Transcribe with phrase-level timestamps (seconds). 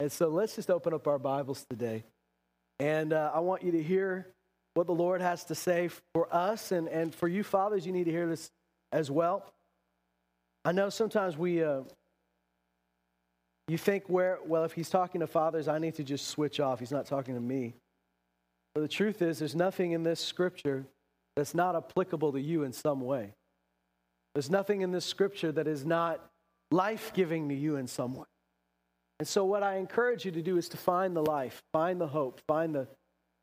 [0.00, 2.04] And so let's just open up our Bibles today.
[2.78, 4.28] And uh, I want you to hear
[4.74, 6.70] what the Lord has to say for us.
[6.70, 8.50] And, and for you, fathers, you need to hear this
[8.92, 9.52] as well.
[10.64, 11.80] I know sometimes we, uh,
[13.66, 16.78] you think, where, well, if he's talking to fathers, I need to just switch off.
[16.78, 17.74] He's not talking to me.
[18.74, 20.86] But the truth is, there's nothing in this scripture
[21.34, 23.34] that's not applicable to you in some way.
[24.34, 26.24] There's nothing in this scripture that is not
[26.70, 28.26] life giving to you in some way.
[29.18, 32.06] And so, what I encourage you to do is to find the life, find the
[32.06, 32.86] hope, find the,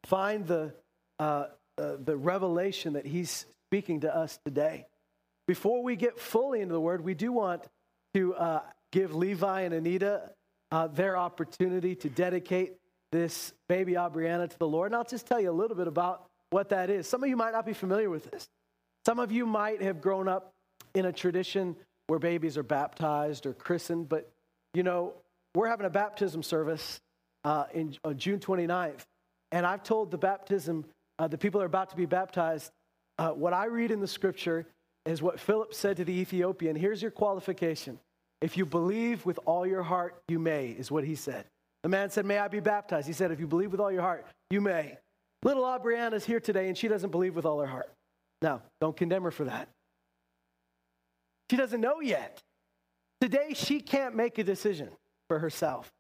[0.06, 0.74] find the,
[1.20, 4.86] uh, uh, the revelation that He's speaking to us today.
[5.48, 7.64] Before we get fully into the Word, we do want
[8.14, 8.62] to uh,
[8.92, 10.32] give Levi and Anita
[10.72, 12.74] uh, their opportunity to dedicate
[13.12, 14.92] this baby Aubriana to the Lord.
[14.92, 17.08] And I'll just tell you a little bit about what that is.
[17.08, 18.48] Some of you might not be familiar with this.
[19.06, 20.54] Some of you might have grown up
[20.96, 21.76] in a tradition
[22.08, 24.32] where babies are baptized or christened, but
[24.74, 25.14] you know,
[25.56, 27.00] we're having a baptism service
[27.44, 29.06] uh, in on June 29th,
[29.52, 30.86] and I've told the baptism,
[31.20, 32.72] uh, the people that are about to be baptized,
[33.18, 34.66] uh, what I read in the scripture
[35.06, 36.76] is what Philip said to the Ethiopian.
[36.76, 38.00] Here's your qualification.
[38.42, 41.46] If you believe with all your heart, you may, is what he said.
[41.84, 43.08] The man said, May I be baptized?
[43.08, 44.98] He said, If you believe with all your heart, you may.
[45.44, 47.92] Little Aubriana is here today, and she doesn't believe with all her heart.
[48.42, 49.70] Now, don't condemn her for that.
[51.52, 52.42] She doesn't know yet.
[53.22, 54.90] Today, she can't make a decision
[55.28, 55.92] for herself.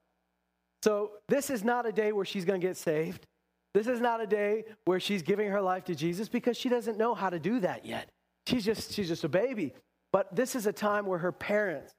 [0.84, 3.26] So, this is not a day where she's going to get saved.
[3.74, 6.98] This is not a day where she's giving her life to Jesus because she doesn't
[6.98, 8.10] know how to do that yet.
[8.48, 9.74] She's just, she's just a baby.
[10.14, 11.94] But this is a time where her parents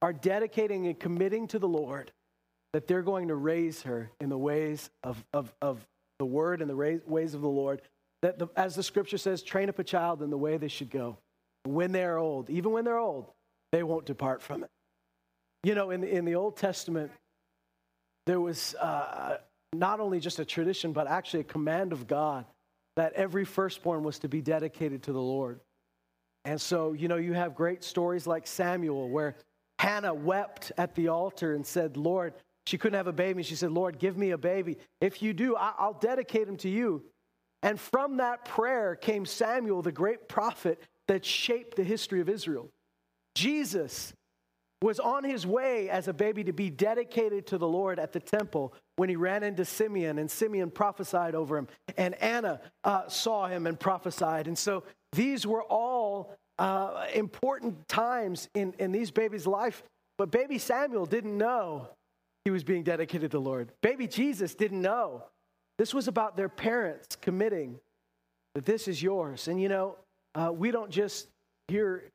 [0.00, 2.12] are dedicating and committing to the Lord
[2.72, 5.86] that they're going to raise her in the ways of, of, of
[6.18, 7.82] the word and the ways of the Lord.
[8.22, 10.90] That, the, as the scripture says, train up a child in the way they should
[10.90, 11.18] go.
[11.64, 13.30] When they are old, even when they're old,
[13.72, 14.70] they won't depart from it.
[15.64, 17.10] You know, in in the Old Testament,
[18.26, 19.38] there was uh,
[19.72, 22.44] not only just a tradition, but actually a command of God
[22.96, 25.60] that every firstborn was to be dedicated to the Lord.
[26.44, 29.36] And so, you know, you have great stories like Samuel, where
[29.78, 32.34] Hannah wept at the altar and said, Lord,
[32.66, 33.42] she couldn't have a baby.
[33.42, 34.78] She said, Lord, give me a baby.
[35.00, 37.02] If you do, I'll dedicate him to you.
[37.62, 42.68] And from that prayer came Samuel, the great prophet that shaped the history of Israel.
[43.34, 44.12] Jesus
[44.80, 48.20] was on his way as a baby to be dedicated to the Lord at the
[48.20, 53.48] temple when he ran into Simeon, and Simeon prophesied over him, and Anna uh, saw
[53.48, 54.46] him and prophesied.
[54.46, 59.82] And so these were all uh, important times in, in these babies' life.
[60.16, 61.88] But baby Samuel didn't know
[62.44, 63.72] he was being dedicated to the Lord.
[63.82, 65.24] Baby Jesus didn't know.
[65.76, 67.78] This was about their parents committing
[68.54, 69.48] that this is yours.
[69.48, 69.96] And you know,
[70.34, 71.28] uh, we don't just,
[71.68, 72.10] here,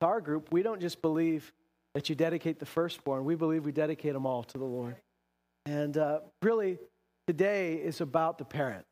[0.00, 1.52] our group, we don't just believe
[1.94, 3.24] that you dedicate the firstborn.
[3.24, 4.96] We believe we dedicate them all to the Lord.
[5.66, 6.78] And uh, really,
[7.26, 8.88] today is about the parents.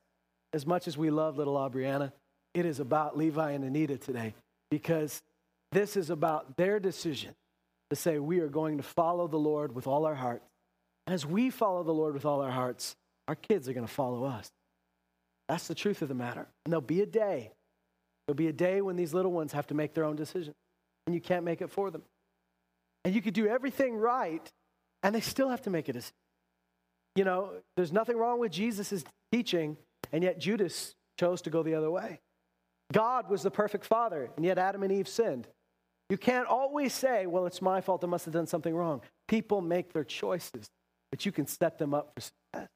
[0.52, 2.12] As much as we love little Aubriana,
[2.54, 4.34] it is about Levi and Anita today
[4.70, 5.22] because
[5.72, 7.34] this is about their decision
[7.90, 10.44] to say we are going to follow the Lord with all our hearts.
[11.06, 12.96] As we follow the Lord with all our hearts,
[13.28, 14.50] our kids are going to follow us.
[15.48, 16.46] That's the truth of the matter.
[16.64, 17.52] And there'll be a day,
[18.26, 20.54] there'll be a day when these little ones have to make their own decision,
[21.06, 22.02] and you can't make it for them.
[23.06, 24.50] And you could do everything right,
[25.04, 26.16] and they still have to make a decision.
[27.14, 29.76] You know, there's nothing wrong with Jesus' teaching,
[30.12, 32.18] and yet Judas chose to go the other way.
[32.92, 35.46] God was the perfect father, and yet Adam and Eve sinned.
[36.10, 39.02] You can't always say, well, it's my fault, I must have done something wrong.
[39.28, 40.66] People make their choices,
[41.12, 42.68] but you can set them up for success.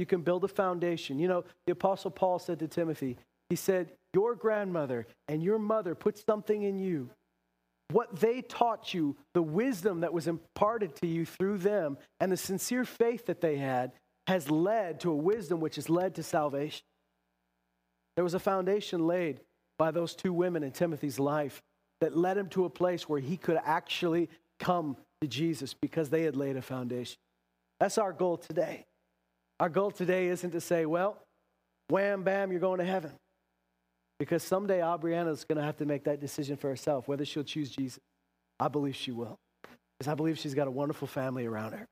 [0.00, 1.20] You can build a foundation.
[1.20, 5.94] You know, the Apostle Paul said to Timothy, he said, Your grandmother and your mother
[5.94, 7.10] put something in you
[7.92, 12.36] what they taught you, the wisdom that was imparted to you through them, and the
[12.36, 13.92] sincere faith that they had
[14.26, 16.84] has led to a wisdom which has led to salvation.
[18.16, 19.40] There was a foundation laid
[19.78, 21.62] by those two women in Timothy's life
[22.00, 24.28] that led him to a place where he could actually
[24.58, 27.18] come to Jesus because they had laid a foundation.
[27.78, 28.86] That's our goal today.
[29.58, 31.18] Our goal today isn't to say, well,
[31.88, 33.12] wham, bam, you're going to heaven.
[34.20, 37.42] Because someday Aubriana is going to have to make that decision for herself, whether she'll
[37.42, 37.98] choose Jesus.
[38.60, 39.38] I believe she will.
[39.98, 41.88] Because I believe she's got a wonderful family around her.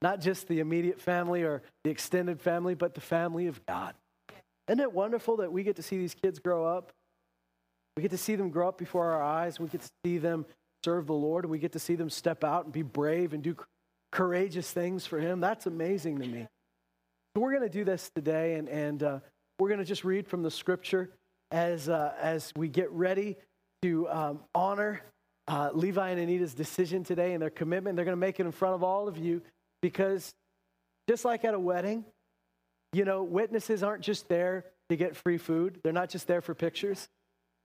[0.00, 3.94] Not just the immediate family or the extended family, but the family of God.
[4.66, 6.90] Isn't it wonderful that we get to see these kids grow up?
[7.98, 9.60] We get to see them grow up before our eyes.
[9.60, 10.46] We get to see them
[10.82, 11.44] serve the Lord.
[11.44, 13.56] We get to see them step out and be brave and do
[14.10, 15.40] courageous things for Him.
[15.40, 16.48] That's amazing to me.
[17.36, 19.18] So we're going to do this today, and, and uh,
[19.58, 21.10] we're going to just read from the scripture
[21.52, 23.36] as, uh, as we get ready
[23.82, 25.02] to um, honor
[25.48, 27.94] uh, Levi and Anita's decision today and their commitment.
[27.94, 29.42] They're going to make it in front of all of you
[29.82, 30.32] because
[31.08, 32.04] just like at a wedding,
[32.92, 36.54] you know, witnesses aren't just there to get free food, they're not just there for
[36.54, 37.08] pictures.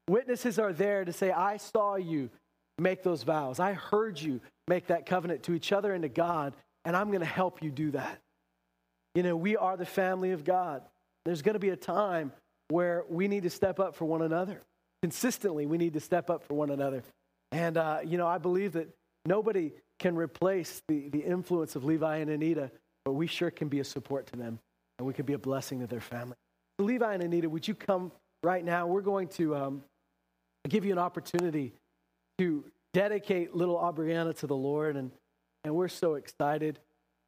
[0.09, 2.29] Witnesses are there to say, I saw you
[2.77, 3.59] make those vows.
[3.59, 6.53] I heard you make that covenant to each other and to God,
[6.85, 8.19] and I'm going to help you do that.
[9.15, 10.83] You know, we are the family of God.
[11.25, 12.31] There's going to be a time
[12.69, 14.61] where we need to step up for one another.
[15.01, 17.03] Consistently, we need to step up for one another.
[17.51, 18.89] And, uh, you know, I believe that
[19.25, 22.71] nobody can replace the, the influence of Levi and Anita,
[23.05, 24.59] but we sure can be a support to them,
[24.97, 26.35] and we can be a blessing to their family.
[26.79, 28.11] So Levi and Anita, would you come
[28.43, 28.87] right now?
[28.87, 29.83] We're going to um,
[30.67, 31.73] give you an opportunity
[32.37, 35.11] to dedicate little Aubriana to the Lord, and,
[35.63, 36.79] and we're so excited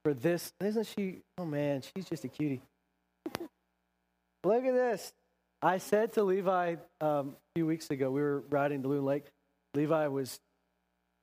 [0.04, 0.54] for this.
[0.60, 1.22] Isn't she?
[1.38, 2.62] Oh man, she's just a cutie.
[4.44, 5.14] Look at this.
[5.62, 9.26] I said to Levi um, a few weeks ago, we were riding to Loon Lake.
[9.76, 10.40] Levi was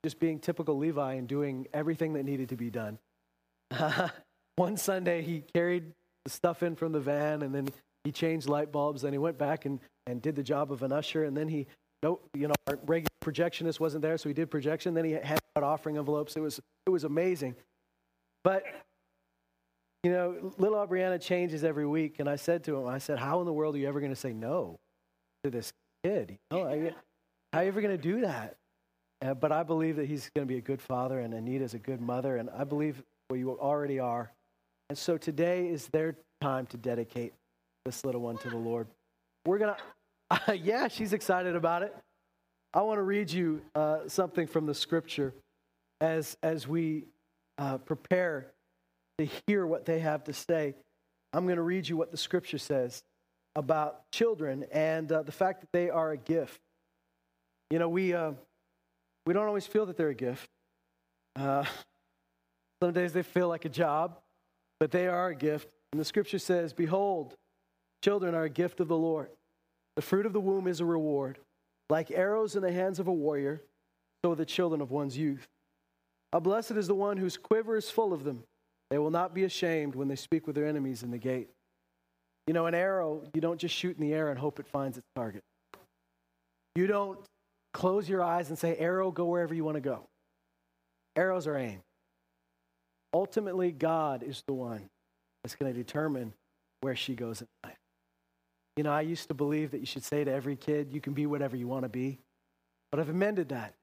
[0.03, 2.99] just being typical Levi and doing everything that needed to be done.
[4.55, 5.91] One Sunday, he carried
[6.25, 7.67] the stuff in from the van, and then
[8.03, 9.01] he changed light bulbs.
[9.01, 11.67] Then he went back and, and did the job of an usher, and then he
[12.03, 14.93] no, you know, our regular projectionist wasn't there, so he did projection.
[14.93, 16.35] Then he had out offering envelopes.
[16.35, 17.55] It was it was amazing.
[18.43, 18.63] But
[20.03, 23.39] you know, little Aubriana changes every week, and I said to him, I said, "How
[23.39, 24.79] in the world are you ever going to say no
[25.43, 25.73] to this
[26.03, 26.37] kid?
[26.51, 26.63] You know,
[27.53, 28.57] how are you ever going to do that?"
[29.21, 31.79] Uh, but I believe that he's going to be a good father, and Anita's a
[31.79, 34.31] good mother, and I believe well, you already are.
[34.89, 37.33] And so today is their time to dedicate
[37.83, 38.87] this little one to the Lord.
[39.45, 39.81] We're going to
[40.29, 41.95] uh, yeah, she's excited about it.
[42.73, 45.33] I want to read you uh, something from the scripture
[46.01, 47.05] as, as we
[47.57, 48.51] uh, prepare
[49.17, 50.75] to hear what they have to say.
[51.33, 53.03] I'm going to read you what the scripture says
[53.55, 56.61] about children and uh, the fact that they are a gift.
[57.71, 58.33] You know, we, uh,
[59.25, 60.49] we don't always feel that they're a gift.
[61.35, 61.65] Uh,
[62.81, 64.19] some days they feel like a job,
[64.79, 65.67] but they are a gift.
[65.91, 67.35] And the scripture says, Behold,
[68.03, 69.29] children are a gift of the Lord.
[69.95, 71.39] The fruit of the womb is a reward.
[71.89, 73.61] Like arrows in the hands of a warrior,
[74.23, 75.47] so are the children of one's youth.
[76.31, 78.43] How blessed is the one whose quiver is full of them.
[78.89, 81.49] They will not be ashamed when they speak with their enemies in the gate.
[82.45, 84.97] You know, an arrow, you don't just shoot in the air and hope it finds
[84.97, 85.43] its target.
[86.75, 87.19] You don't
[87.73, 90.07] close your eyes and say, Arrow, go wherever you want to go.
[91.15, 91.81] Arrows are aimed.
[93.13, 94.89] Ultimately, God is the one
[95.43, 96.33] that's going to determine
[96.81, 97.77] where she goes in life.
[98.77, 101.13] You know, I used to believe that you should say to every kid, you can
[101.13, 102.19] be whatever you want to be.
[102.91, 103.73] But I've amended that.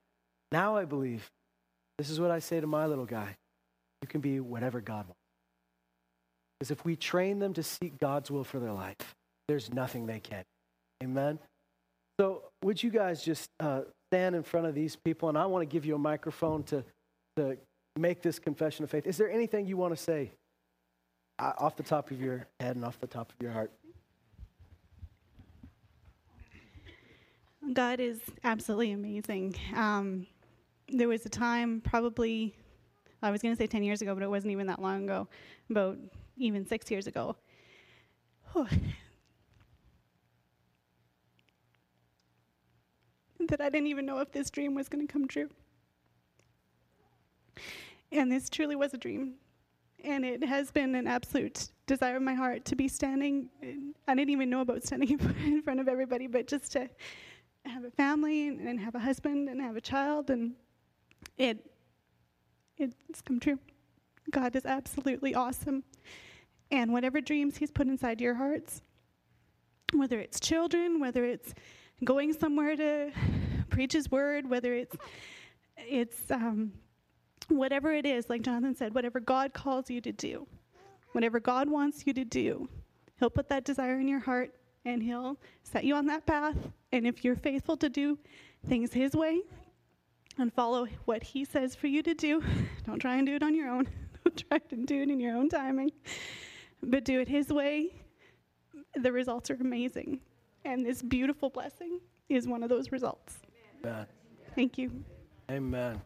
[0.52, 1.28] Now I believe
[1.98, 3.36] this is what I say to my little guy
[4.04, 5.20] you can be whatever God wants.
[6.60, 9.14] Because if we train them to seek God's will for their life,
[9.48, 10.46] there's nothing they can't.
[11.02, 11.38] Amen?
[12.20, 13.80] So, would you guys just uh,
[14.10, 15.30] stand in front of these people?
[15.30, 16.84] And I want to give you a microphone to,
[17.38, 17.56] to
[17.96, 19.06] make this confession of faith.
[19.06, 20.32] Is there anything you want to say
[21.38, 23.72] uh, off the top of your head and off the top of your heart?
[27.72, 29.56] God is absolutely amazing.
[29.74, 30.26] Um,
[30.90, 32.54] there was a time, probably,
[33.24, 35.26] I was going to say 10 years ago, but it wasn't even that long ago,
[35.70, 35.96] about
[36.36, 37.36] even six years ago.
[43.48, 45.48] that I didn't even know if this dream was going to come true.
[48.12, 49.34] And this truly was a dream.
[50.04, 53.48] And it has been an absolute desire of my heart to be standing.
[54.06, 56.90] I didn't even know about standing in front of everybody, but just to
[57.64, 60.52] have a family and have a husband and have a child, and
[61.38, 61.73] it
[62.78, 63.58] it's come true.
[64.30, 65.84] God is absolutely awesome.
[66.70, 68.82] And whatever dreams He's put inside your hearts,
[69.92, 71.54] whether it's children, whether it's
[72.02, 73.12] going somewhere to
[73.70, 74.96] preach His word, whether it's
[75.76, 76.72] it's um,
[77.48, 80.46] whatever it is, like Jonathan said, whatever God calls you to do,
[81.12, 82.68] whatever God wants you to do,
[83.18, 84.52] He'll put that desire in your heart
[84.84, 86.56] and He'll set you on that path.
[86.92, 88.18] And if you're faithful to do
[88.68, 89.42] things His way
[90.38, 92.42] and follow what He says for you to do,
[92.86, 93.88] don't try and do it on your own.
[94.24, 95.92] Don't try to do it in your own timing,
[96.82, 97.90] but do it His way.
[98.96, 100.20] The results are amazing.
[100.64, 102.00] And this beautiful blessing
[102.30, 103.40] is one of those results.
[103.84, 104.06] Amen.
[104.54, 105.04] Thank you.
[105.50, 106.00] Amen.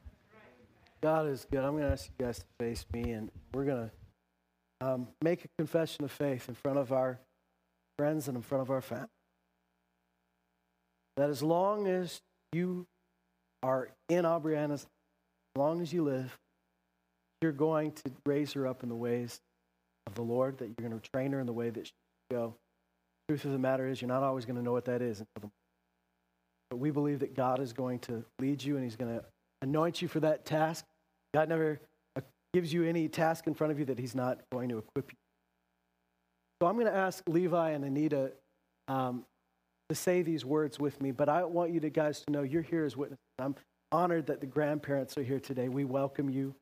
[1.00, 1.64] God is good.
[1.64, 3.88] I'm going to ask you guys to face me, and we're going
[4.80, 7.20] to um, make a confession of faith in front of our
[7.96, 9.06] friends and in front of our family.
[11.16, 12.20] That as long as
[12.52, 12.86] you
[13.62, 16.36] are in Aubriana's, as long as you live,
[17.40, 19.40] you're going to raise her up in the ways
[20.06, 21.92] of the Lord, that you're going to train her in the way that she
[22.30, 22.54] should go.
[23.28, 25.22] Truth of the matter is, you're not always going to know what that is
[26.70, 29.24] but we believe that God is going to lead you and He's going to
[29.62, 30.84] anoint you for that task.
[31.34, 31.80] God never
[32.54, 35.16] gives you any task in front of you that He's not going to equip you.
[36.60, 38.32] So I'm going to ask Levi and Anita
[38.88, 39.24] um,
[39.88, 42.62] to say these words with me, but I want you to guys to know you're
[42.62, 43.24] here as witnesses.
[43.38, 43.54] I'm
[43.90, 45.68] honored that the grandparents are here today.
[45.68, 46.54] We welcome you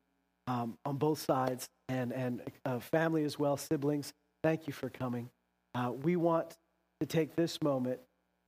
[0.47, 4.13] um, on both sides and, and uh, family as well, siblings.
[4.43, 5.29] Thank you for coming.
[5.75, 6.55] Uh, we want
[7.01, 7.99] to take this moment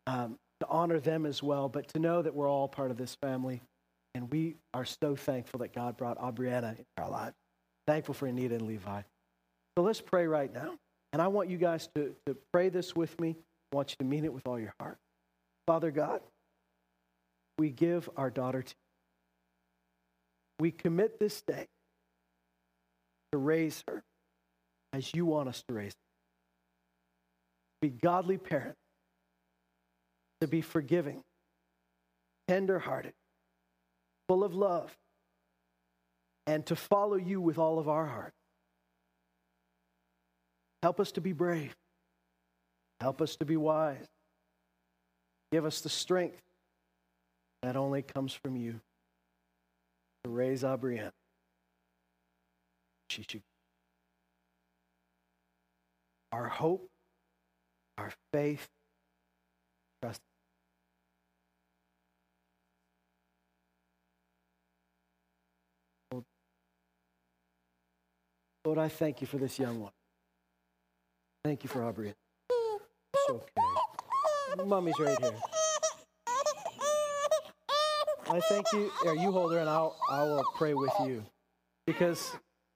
[0.08, 3.16] um, to honor them as well, but to know that we're all part of this
[3.22, 3.62] family.
[4.16, 7.36] And we are so thankful that God brought Aubriana into our lives.
[7.86, 9.02] Thankful for Anita and Levi.
[9.78, 10.76] So let's pray right now.
[11.14, 13.36] And I want you guys to, to pray this with me.
[13.72, 14.98] I want you to mean it with all your heart.
[15.68, 16.22] Father God,
[17.58, 18.74] we give our daughter to you.
[20.60, 21.68] We commit this day
[23.32, 24.04] to raise her
[24.94, 25.98] as you want us to raise her.
[27.82, 28.80] Be godly parents,
[30.42, 31.22] to be forgiving,
[32.48, 33.14] tender hearted,
[34.28, 34.98] full of love,
[36.48, 38.34] and to follow you with all of our heart.
[40.82, 41.76] Help us to be brave.
[43.02, 44.08] Help us to be wise.
[45.52, 46.42] Give us the strength
[47.64, 48.80] that only comes from you
[50.24, 51.12] to raise Aubrienne.
[53.10, 53.42] She should.
[56.32, 56.88] Our hope,
[57.98, 58.68] our faith,
[60.02, 60.22] trust.
[68.66, 69.92] Lord, I thank you for this young one.
[71.44, 72.14] Thank you for Aubrey.
[73.14, 74.66] It's okay.
[74.66, 75.36] Mommy's right here.
[78.30, 78.92] I thank you.
[79.04, 81.26] Here, you hold her, and I'll I will pray with you,
[81.88, 82.32] because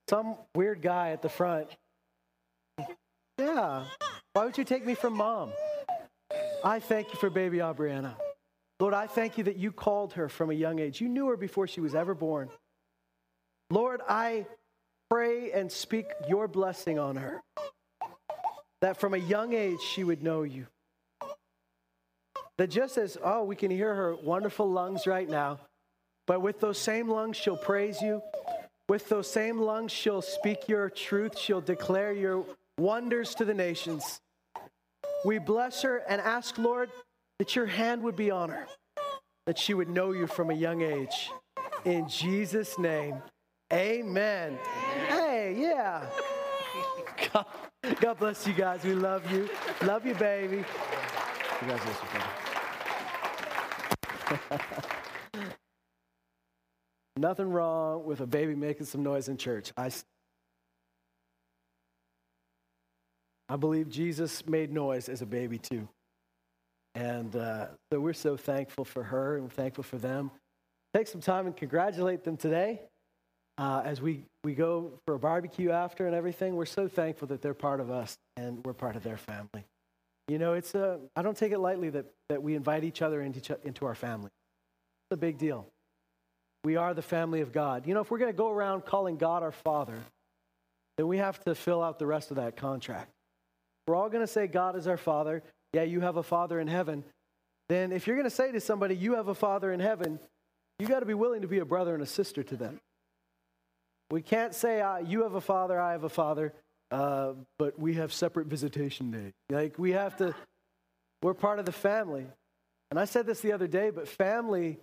[0.10, 1.68] some weird guy at the front.
[3.38, 3.86] Yeah.
[4.34, 5.52] Why would you take me from mom?
[6.63, 8.16] I thank you for baby Aubriana.
[8.80, 11.00] Lord, I thank you that you called her from a young age.
[11.02, 12.50] You knew her before she was ever born.
[13.70, 14.48] Lord, I
[15.10, 17.44] pray and speak your blessing on her
[18.84, 20.68] that from a young age she would know you.
[22.58, 25.62] That just as, oh, we can hear her wonderful lungs right now,
[26.28, 28.22] but with those same lungs, she'll praise you.
[28.90, 31.38] With those same lungs, she'll speak your truth.
[31.38, 32.46] She'll declare your
[32.78, 34.20] wonders to the nations.
[35.24, 36.90] We bless her and ask, Lord,
[37.40, 38.68] that your hand would be on her,
[39.46, 41.32] that she would know you from a young age.
[41.86, 43.16] In Jesus' name,
[43.72, 44.60] amen.
[44.60, 45.08] amen.
[45.08, 46.06] Hey, yeah.
[47.34, 47.46] God.
[48.00, 48.84] God bless you guys.
[48.84, 49.50] We love you.
[49.82, 50.63] Love you, baby.
[51.60, 52.10] Congratulations,
[57.18, 59.72] Nothing wrong with a baby making some noise in church.
[59.78, 59.92] I,
[63.50, 65.88] I believe Jesus made noise as a baby too.
[66.96, 70.32] And uh, so we're so thankful for her and thankful for them.
[70.96, 72.82] Take some time and congratulate them today
[73.58, 77.42] uh, as we, we go for a barbecue after and everything, we're so thankful that
[77.42, 79.66] they're part of us and we're part of their family.
[80.28, 83.22] You know, it's a, I don't take it lightly that, that we invite each other
[83.22, 84.30] into, into our family.
[84.30, 85.68] It's a big deal.
[86.64, 87.86] We are the family of God.
[87.86, 89.98] You know, if we're going to go around calling God our Father,
[90.98, 93.12] then we have to fill out the rest of that contract.
[93.88, 95.44] We're all going to say God is our Father.
[95.74, 97.04] Yeah, you have a Father in heaven.
[97.68, 100.20] Then if you're going to say to somebody, you have a Father in heaven,
[100.80, 102.80] you got to be willing to be a brother and a sister to them.
[104.12, 106.54] We can't say, uh, you have a father, I have a father,
[106.92, 109.34] uh, but we have separate visitation days.
[109.50, 110.36] Like, we have to,
[111.22, 112.26] we're part of the family.
[112.92, 114.78] And I said this the other day, but family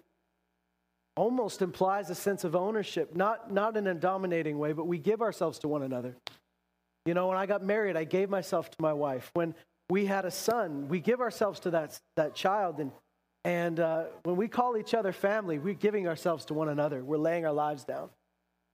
[1.17, 5.23] almost implies a sense of ownership, not, not in a dominating way, but we give
[5.23, 6.17] ourselves to one another.
[7.07, 9.31] You know, when I got married, I gave myself to my wife.
[9.35, 9.55] When
[9.89, 12.79] we had a son, we give ourselves to that, that child.
[12.79, 12.93] And,
[13.45, 17.03] and uh, when we call each other family, we're giving ourselves to one another.
[17.03, 18.11] We're laying our lives down.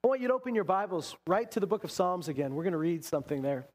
[0.04, 2.54] I want you to open your Bibles right to the book of Psalms again.
[2.54, 3.66] We're going to read something there.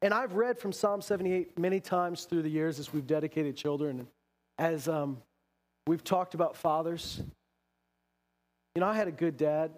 [0.00, 4.06] And I've read from Psalm 78 many times through the years as we've dedicated children
[4.58, 5.18] as um,
[5.86, 7.20] we've talked about fathers.
[8.74, 9.72] You know, I had a good dad.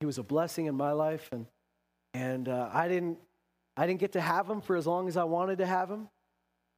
[0.00, 1.46] He was a blessing in my life, and
[2.14, 3.18] and uh, I didn't
[3.76, 6.08] I didn't get to have him for as long as I wanted to have him.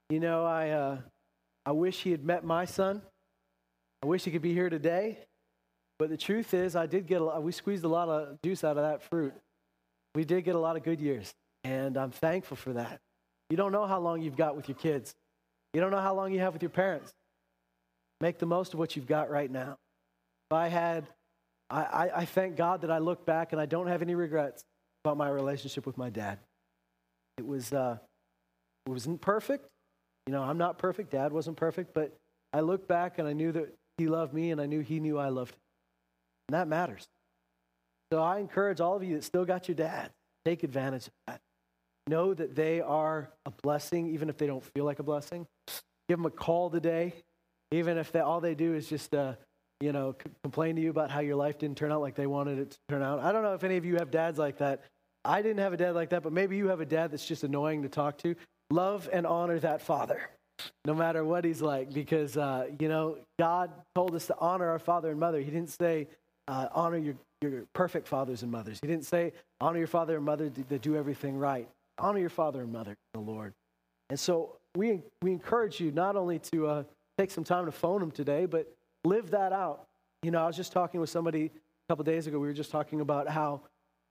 [0.09, 0.99] You know, I uh,
[1.65, 3.03] I wish he had met my son.
[4.03, 5.19] I wish he could be here today.
[6.00, 8.64] But the truth is, I did get a lot, we squeezed a lot of juice
[8.64, 9.35] out of that fruit.
[10.14, 11.30] We did get a lot of good years,
[11.62, 13.00] and I'm thankful for that.
[13.50, 15.14] You don't know how long you've got with your kids.
[15.75, 17.12] You don't know how long you have with your parents.
[18.23, 19.76] Make the most of what you've got right now.
[20.50, 21.07] If I had,
[21.69, 24.64] I, I, I thank God that I look back and I don't have any regrets
[25.04, 26.38] about my relationship with my dad.
[27.37, 27.99] It was, uh,
[28.87, 29.66] it wasn't perfect.
[30.26, 31.11] You know, I'm not perfect.
[31.11, 32.16] Dad wasn't perfect, but
[32.54, 35.19] I look back and I knew that he loved me and I knew he knew
[35.19, 35.61] I loved him.
[36.50, 37.07] And that matters.
[38.12, 40.11] So I encourage all of you that still got your dad,
[40.45, 41.40] take advantage of that.
[42.09, 45.47] Know that they are a blessing, even if they don't feel like a blessing.
[46.09, 47.14] Give them a call today,
[47.71, 49.35] even if they, all they do is just, uh,
[49.80, 52.26] you know, c- complain to you about how your life didn't turn out like they
[52.26, 53.21] wanted it to turn out.
[53.21, 54.83] I don't know if any of you have dads like that.
[55.25, 57.45] I didn't have a dad like that, but maybe you have a dad that's just
[57.45, 58.35] annoying to talk to.
[58.73, 60.21] Love and honor that father,
[60.85, 64.80] no matter what he's like, because, uh, you know, God told us to honor our
[64.80, 65.38] father and mother.
[65.38, 66.09] He didn't say,
[66.50, 68.80] uh, honor your, your perfect fathers and mothers.
[68.83, 71.69] He didn't say, honor your father and mother that do everything right.
[71.97, 73.54] Honor your father and mother, the Lord.
[74.11, 76.83] And so we, we encourage you not only to uh,
[77.16, 78.66] take some time to phone them today, but
[79.04, 79.87] live that out.
[80.25, 81.50] You know, I was just talking with somebody a
[81.88, 82.40] couple days ago.
[82.40, 83.62] We were just talking about how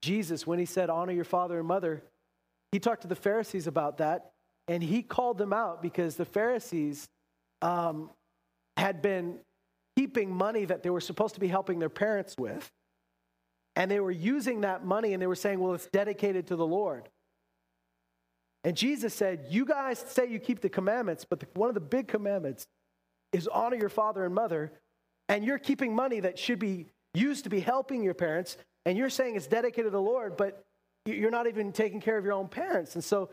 [0.01, 2.01] Jesus, when he said, honor your father and mother,
[2.71, 4.31] he talked to the Pharisees about that,
[4.69, 7.09] and he called them out because the Pharisees
[7.61, 8.09] um,
[8.77, 9.39] had been
[9.99, 12.71] keeping money that they were supposed to be helping their parents with,
[13.75, 16.65] and they were using that money and they were saying, well, it's dedicated to the
[16.65, 17.09] Lord.
[18.63, 21.81] And Jesus said, You guys say you keep the commandments, but the, one of the
[21.81, 22.65] big commandments
[23.33, 24.71] is honor your father and mother,
[25.27, 29.09] and you're keeping money that should be used to be helping your parents, and you're
[29.09, 30.63] saying it's dedicated to the Lord, but
[31.05, 32.95] you're not even taking care of your own parents.
[32.95, 33.31] And so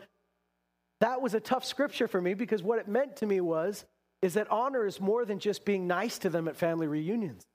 [0.99, 3.85] that was a tough scripture for me because what it meant to me was
[4.21, 7.45] is that honor is more than just being nice to them at family reunions.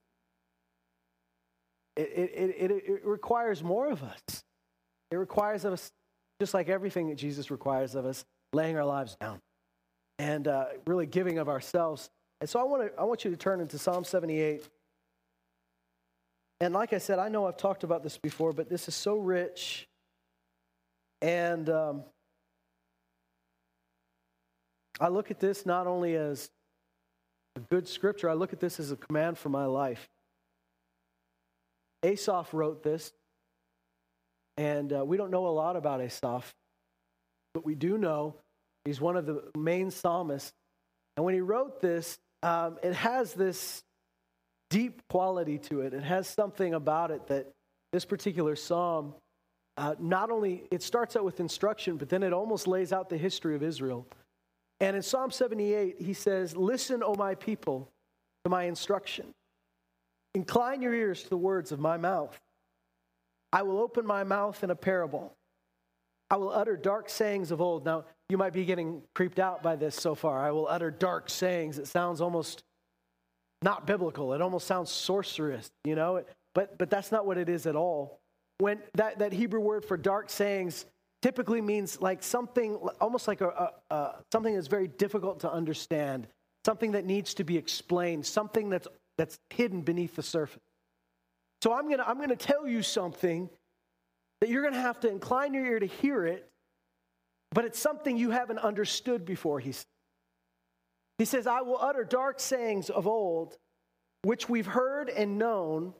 [1.96, 4.44] It, it, it, it, requires more of us.
[5.10, 5.92] It requires of us,
[6.40, 9.40] just like everything that Jesus requires of us, laying our lives down
[10.18, 12.08] and uh, really giving of ourselves.
[12.40, 14.66] And so I want, to, I want you to turn into Psalm 78.
[16.60, 19.18] And like I said, I know I've talked about this before, but this is so
[19.18, 19.86] rich.
[21.20, 22.04] And um,
[25.00, 26.50] I look at this not only as
[27.56, 30.08] a good scripture, I look at this as a command for my life.
[32.02, 33.12] Asaph wrote this,
[34.56, 36.52] and uh, we don't know a lot about Asaph,
[37.54, 38.34] but we do know
[38.84, 40.52] he's one of the main psalmists.
[41.16, 43.82] And when he wrote this, um, it has this
[44.70, 45.94] deep quality to it.
[45.94, 47.52] It has something about it that
[47.92, 49.14] this particular psalm,
[49.76, 53.18] uh, not only it starts out with instruction, but then it almost lays out the
[53.18, 54.06] history of Israel.
[54.82, 57.88] And in Psalm 78, he says, Listen, O my people,
[58.44, 59.32] to my instruction.
[60.34, 62.38] Incline your ears to the words of my mouth.
[63.52, 65.34] I will open my mouth in a parable.
[66.30, 67.84] I will utter dark sayings of old.
[67.84, 70.44] Now, you might be getting creeped out by this so far.
[70.44, 71.78] I will utter dark sayings.
[71.78, 72.64] It sounds almost
[73.62, 74.32] not biblical.
[74.32, 76.24] It almost sounds sorcerous, you know?
[76.56, 78.18] But, but that's not what it is at all.
[78.58, 80.86] When that, that Hebrew word for dark sayings
[81.22, 86.26] typically means like something, almost like a, a, a, something that's very difficult to understand,
[86.66, 90.60] something that needs to be explained, something that's, that's hidden beneath the surface.
[91.62, 93.48] So I'm gonna, I'm gonna tell you something
[94.40, 96.48] that you're gonna have to incline your ear to hear it,
[97.52, 99.60] but it's something you haven't understood before.
[99.60, 99.72] He,
[101.18, 103.56] he says, I will utter dark sayings of old,
[104.22, 105.94] which we've heard and known,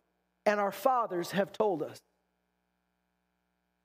[0.47, 2.01] and our fathers have told us.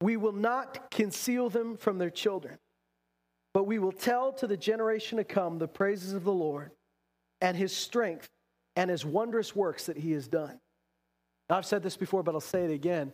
[0.01, 2.57] We will not conceal them from their children,
[3.53, 6.71] but we will tell to the generation to come the praises of the Lord
[7.41, 8.29] and his strength
[8.75, 10.59] and his wondrous works that he has done.
[11.49, 13.13] Now, I've said this before, but I'll say it again.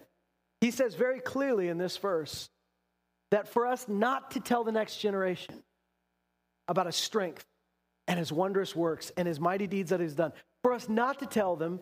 [0.60, 2.50] He says very clearly in this verse
[3.32, 5.64] that for us not to tell the next generation
[6.68, 7.46] about his strength
[8.08, 11.26] and his wondrous works and his mighty deeds that he's done, for us not to
[11.26, 11.80] tell them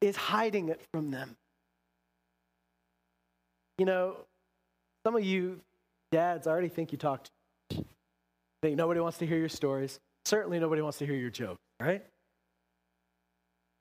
[0.00, 1.36] is hiding it from them.
[3.78, 4.16] You know,
[5.04, 5.60] some of you
[6.10, 7.86] dads already think you talk too much.
[8.62, 9.98] Think nobody wants to hear your stories.
[10.24, 12.04] Certainly nobody wants to hear your jokes, right?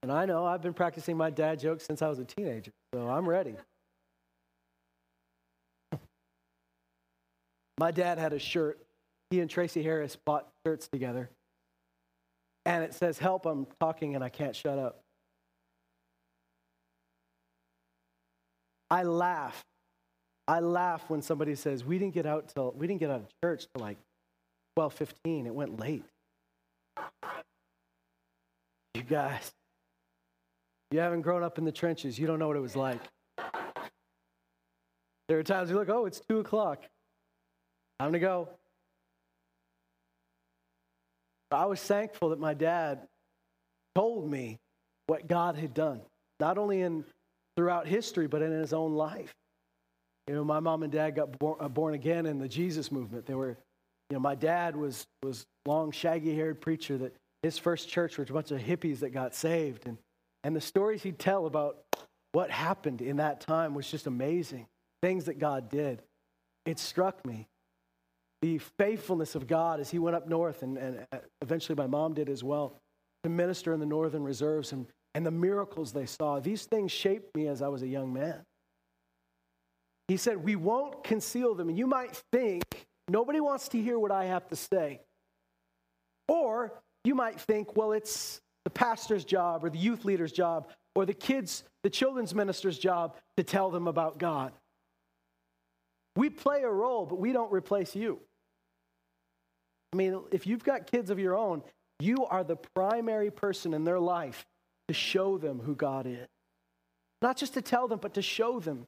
[0.02, 3.08] And I know I've been practicing my dad jokes since I was a teenager, so
[3.08, 3.56] I'm ready.
[7.78, 8.80] My dad had a shirt.
[9.30, 11.30] He and Tracy Harris bought shirts together.
[12.66, 15.02] And it says, Help, I'm talking and I can't shut up.
[18.90, 19.64] I laugh
[20.48, 23.28] I laugh when somebody says, we didn't get out till, we didn't get out of
[23.44, 23.98] church till like
[24.76, 25.48] 12, 15.
[25.48, 26.04] It went late.
[28.96, 29.52] You guys,
[30.92, 32.20] you haven't grown up in the trenches.
[32.20, 33.00] You don't know what it was like.
[35.30, 36.84] There are times you look, oh, it's two o'clock.
[38.00, 38.50] Time to go.
[41.52, 43.08] I was thankful that my dad
[43.96, 44.60] told me
[45.08, 46.02] what God had done,
[46.40, 47.04] not only in
[47.56, 49.34] throughout history, but in his own life.
[50.28, 53.26] You know, my mom and dad got born, uh, born again in the Jesus movement.
[53.26, 53.58] They were,
[54.10, 58.34] you know, my dad was was long, shaggy-haired preacher that his first church was a
[58.34, 59.98] bunch of hippies that got saved, and
[60.44, 61.84] and the stories he'd tell about
[62.32, 64.68] what happened in that time was just amazing.
[65.02, 66.02] Things that God did.
[66.66, 67.48] It struck me.
[68.42, 71.06] The faithfulness of God as he went up north, and, and
[71.42, 72.78] eventually my mom did as well,
[73.24, 76.40] to minister in the northern reserves and, and the miracles they saw.
[76.40, 78.42] These things shaped me as I was a young man.
[80.12, 81.70] He said, We won't conceal them.
[81.70, 82.66] And you might think,
[83.08, 85.00] nobody wants to hear what I have to say.
[86.28, 86.74] Or
[87.06, 91.14] you might think, well, it's the pastor's job or the youth leader's job or the
[91.14, 94.52] kids, the children's minister's job to tell them about God.
[96.18, 98.20] We play a role, but we don't replace you.
[99.94, 101.64] I mean, if you've got kids of your own,
[102.02, 104.46] you are the primary person in their life
[104.90, 106.28] to show them who God is.
[107.22, 108.88] Not just to tell them, but to show them.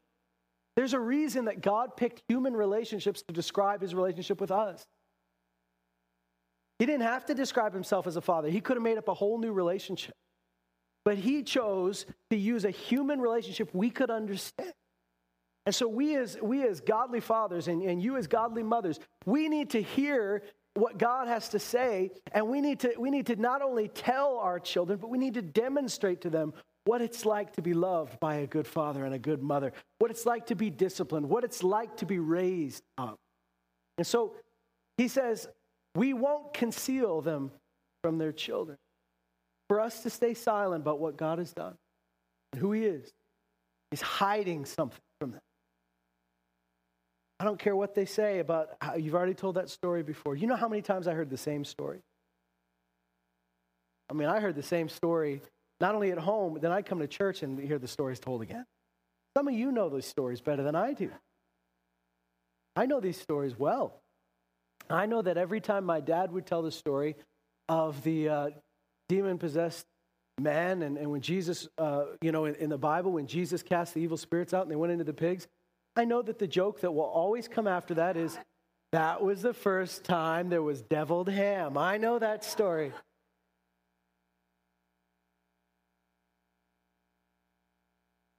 [0.75, 4.85] There's a reason that God picked human relationships to describe his relationship with us.
[6.79, 9.13] He didn't have to describe himself as a father, he could have made up a
[9.13, 10.15] whole new relationship.
[11.05, 14.73] But he chose to use a human relationship we could understand.
[15.65, 19.47] And so we as we as godly fathers and, and you as godly mothers, we
[19.47, 20.43] need to hear
[20.75, 24.37] what God has to say, and we need to we need to not only tell
[24.37, 26.53] our children, but we need to demonstrate to them
[26.85, 30.11] what it's like to be loved by a good father and a good mother, what
[30.11, 33.19] it's like to be disciplined, what it's like to be raised up.
[33.97, 34.33] And so
[34.97, 35.47] he says,
[35.95, 37.51] we won't conceal them
[38.03, 38.77] from their children.
[39.69, 41.75] For us to stay silent about what God has done
[42.51, 43.11] and who He is,
[43.91, 45.41] is hiding something from them.
[47.39, 50.35] I don't care what they say about how you've already told that story before.
[50.35, 51.99] You know how many times I heard the same story?
[54.09, 55.41] I mean, I heard the same story
[55.83, 58.41] not only at home, but then I come to church and hear the stories told
[58.41, 58.65] again.
[59.35, 61.11] Some of you know those stories better than I do.
[62.77, 63.99] I know these stories well.
[64.89, 67.17] I know that every time my dad would tell the story
[67.67, 68.49] of the uh,
[69.09, 69.85] demon possessed
[70.39, 73.93] man, and, and when Jesus, uh, you know, in, in the Bible, when Jesus cast
[73.93, 75.49] the evil spirits out and they went into the pigs,
[75.97, 78.39] I know that the joke that will always come after that is
[78.93, 81.77] that was the first time there was deviled ham.
[81.77, 82.93] I know that story.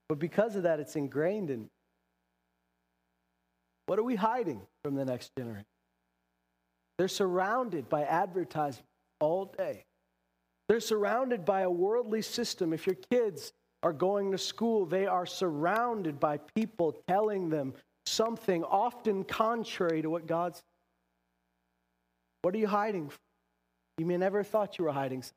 [0.09, 1.69] But because of that, it's ingrained in.
[3.87, 5.67] What are we hiding from the next generation?
[6.99, 8.85] They're surrounded by advertising
[9.21, 9.85] all day.
[10.69, 12.73] They're surrounded by a worldly system.
[12.73, 17.75] If your kids are going to school, they are surrounded by people telling them
[18.07, 20.63] something often contrary to what God's.
[22.43, 23.19] What are you hiding from?
[23.99, 25.37] You may never thought you were hiding something.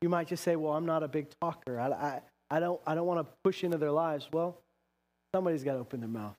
[0.00, 1.78] You might just say, Well, I'm not a big talker.
[1.78, 4.28] I, I, I don't, I don't want to push into their lives.
[4.32, 4.58] Well,
[5.34, 6.36] somebody's got to open their mouth.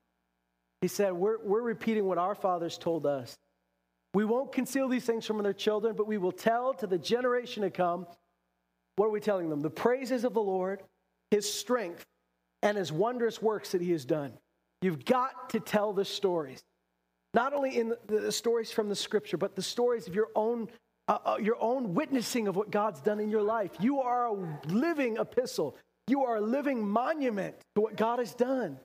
[0.81, 3.37] He said, we're, we're repeating what our fathers told us.
[4.13, 7.63] We won't conceal these things from their children, but we will tell to the generation
[7.63, 8.07] to come.
[8.95, 9.61] What are we telling them?
[9.61, 10.81] The praises of the Lord,
[11.31, 12.05] his strength,
[12.63, 14.33] and his wondrous works that he has done.
[14.81, 16.63] You've got to tell the stories.
[17.33, 20.69] Not only in the, the stories from the scripture, but the stories of your own,
[21.07, 23.71] uh, uh, your own witnessing of what God's done in your life.
[23.79, 25.77] You are a living epistle.
[26.09, 28.79] You are a living monument to what God has done.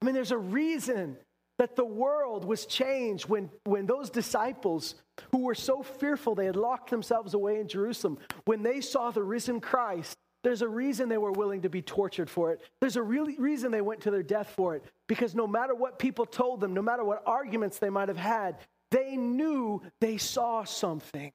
[0.00, 1.18] I mean, there's a reason
[1.58, 4.94] that the world was changed when, when those disciples
[5.30, 9.22] who were so fearful they had locked themselves away in Jerusalem, when they saw the
[9.22, 12.62] risen Christ, there's a reason they were willing to be tortured for it.
[12.80, 14.84] There's a really reason they went to their death for it.
[15.08, 18.56] Because no matter what people told them, no matter what arguments they might have had,
[18.90, 21.32] they knew they saw something.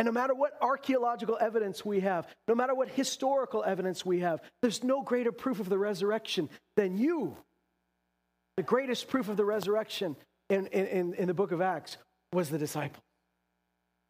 [0.00, 4.40] And no matter what archaeological evidence we have, no matter what historical evidence we have,
[4.62, 7.36] there's no greater proof of the resurrection than you
[8.60, 10.14] the greatest proof of the resurrection
[10.50, 11.96] in, in, in the book of Acts
[12.30, 13.02] was the disciple,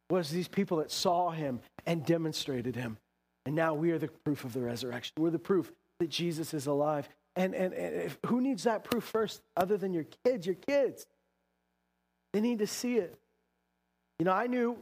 [0.09, 2.97] was these people that saw him and demonstrated him.
[3.45, 5.13] And now we are the proof of the resurrection.
[5.17, 7.07] We're the proof that Jesus is alive.
[7.37, 10.45] And, and, and if, who needs that proof first other than your kids?
[10.45, 11.05] Your kids.
[12.33, 13.17] They need to see it.
[14.19, 14.77] You know, I knew,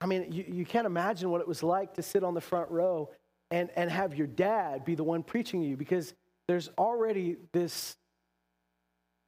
[0.00, 2.70] I mean, you, you can't imagine what it was like to sit on the front
[2.70, 3.10] row
[3.50, 6.12] and, and have your dad be the one preaching to you because
[6.48, 7.96] there's already this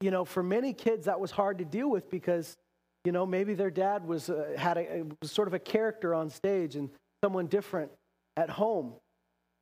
[0.00, 2.56] you know, for many kids, that was hard to deal with because,
[3.04, 6.30] you know, maybe their dad was uh, had a, was sort of a character on
[6.30, 6.90] stage and
[7.22, 7.90] someone different
[8.36, 8.94] at home.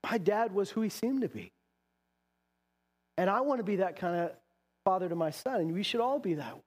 [0.09, 1.53] My dad was who he seemed to be.
[3.17, 4.33] And I want to be that kind of
[4.85, 6.63] father to my son, and we should all be that way.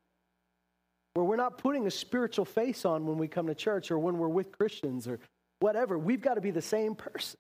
[1.19, 4.17] Where we're not putting a spiritual face on when we come to church or when
[4.17, 5.19] we're with Christians or
[5.60, 5.99] whatever.
[5.99, 7.38] We've got to be the same person.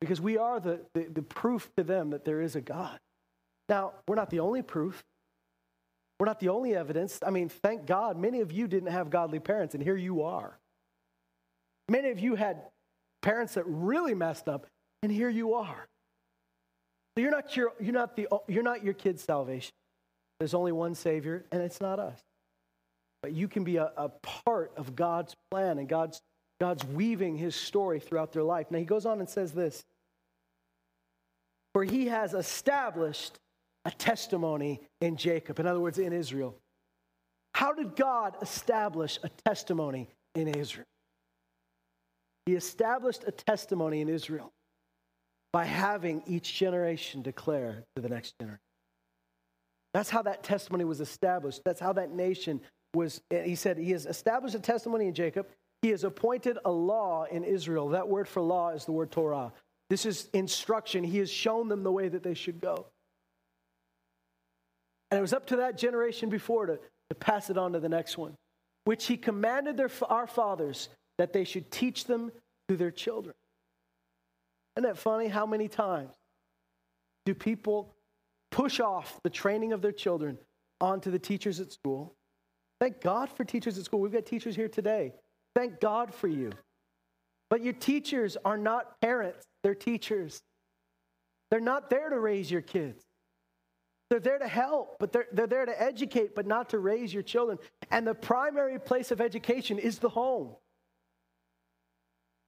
[0.00, 2.98] Because we are the, the, the proof to them that there is a God.
[3.68, 5.04] Now, we're not the only proof.
[6.18, 7.18] We're not the only evidence.
[7.22, 10.58] I mean, thank God, many of you didn't have godly parents, and here you are.
[11.90, 12.62] Many of you had
[13.20, 14.66] parents that really messed up,
[15.02, 15.86] and here you are.
[17.14, 19.74] So you're not your, you're not the, you're not your kid's salvation.
[20.38, 22.20] There's only one Savior, and it's not us.
[23.22, 26.20] But you can be a, a part of God's plan and God's,
[26.60, 28.70] God's weaving his story throughout their life.
[28.70, 29.84] Now he goes on and says this
[31.72, 33.38] For he has established
[33.84, 36.56] a testimony in Jacob, in other words, in Israel.
[37.54, 40.86] How did God establish a testimony in Israel?
[42.46, 44.52] He established a testimony in Israel
[45.52, 48.60] by having each generation declare to the next generation.
[49.94, 51.62] That's how that testimony was established.
[51.64, 52.60] That's how that nation
[52.94, 53.20] was.
[53.30, 55.46] He said, He has established a testimony in Jacob.
[55.82, 57.88] He has appointed a law in Israel.
[57.88, 59.52] That word for law is the word Torah.
[59.90, 61.04] This is instruction.
[61.04, 62.86] He has shown them the way that they should go.
[65.10, 66.78] And it was up to that generation before to,
[67.10, 68.34] to pass it on to the next one,
[68.84, 72.32] which he commanded their, our fathers that they should teach them
[72.68, 73.34] to their children.
[74.76, 75.28] Isn't that funny?
[75.28, 76.10] How many times
[77.26, 77.92] do people
[78.52, 80.38] push off the training of their children
[80.80, 82.14] onto the teachers at school?
[82.80, 84.00] Thank God for teachers at school.
[84.00, 85.14] We've got teachers here today.
[85.56, 86.52] Thank God for you.
[87.50, 90.40] But your teachers are not parents, they're teachers.
[91.50, 93.04] They're not there to raise your kids.
[94.08, 97.22] They're there to help, but they're, they're there to educate, but not to raise your
[97.22, 97.58] children.
[97.90, 100.56] And the primary place of education is the home.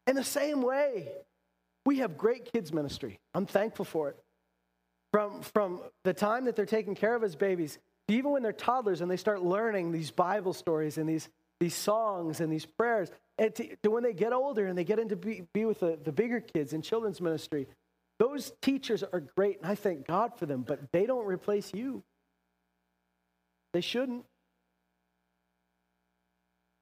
[0.07, 1.09] In the same way,
[1.85, 3.21] we have great kids ministry.
[3.35, 4.24] I'm thankful for it.
[5.15, 9.01] From, from the time that they're taken care of as babies, even when they're toddlers
[9.01, 11.29] and they start learning these Bible stories and these,
[11.61, 14.99] these songs and these prayers, and to, to when they get older and they get
[14.99, 17.69] into be, be with the, the bigger kids in children's ministry,
[18.19, 22.03] those teachers are great, and I thank God for them, but they don't replace you.
[23.73, 24.25] They shouldn't.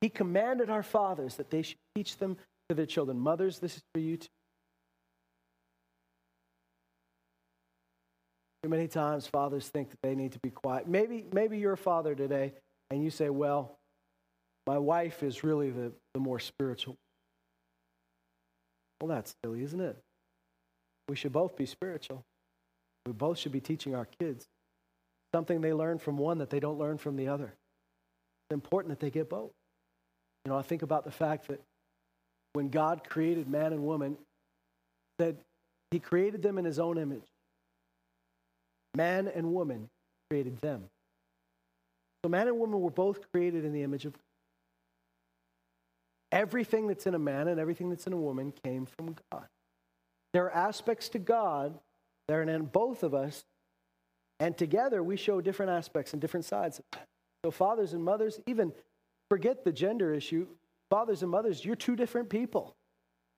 [0.01, 2.38] He commanded our fathers that they should teach them
[2.71, 3.21] to their children.
[3.21, 4.29] Mothers, this is for you too.
[8.73, 10.89] Many times fathers think that they need to be quiet.
[10.89, 12.55] Maybe, maybe you're a father today
[12.91, 13.79] and you say, Well,
[14.67, 16.97] my wife is really the, the more spiritual.
[19.01, 19.97] Well, that's silly, isn't it?
[21.09, 22.25] We should both be spiritual.
[23.05, 24.47] We both should be teaching our kids
[25.35, 27.47] something they learn from one that they don't learn from the other.
[27.47, 29.51] It's important that they get both.
[30.45, 31.61] You know, I think about the fact that
[32.53, 34.17] when God created man and woman,
[35.19, 35.37] that
[35.91, 37.32] he created them in his own image.
[38.95, 39.89] Man and woman
[40.31, 40.85] created them.
[42.25, 44.21] So man and woman were both created in the image of God.
[46.31, 49.47] Everything that's in a man and everything that's in a woman came from God.
[50.33, 51.79] There are aspects to God
[52.29, 53.45] that are in both of us,
[54.41, 56.81] and together we show different aspects and different sides.
[57.45, 58.73] So, fathers and mothers, even
[59.29, 60.47] forget the gender issue.
[60.91, 62.77] Fathers and mothers, you're two different people.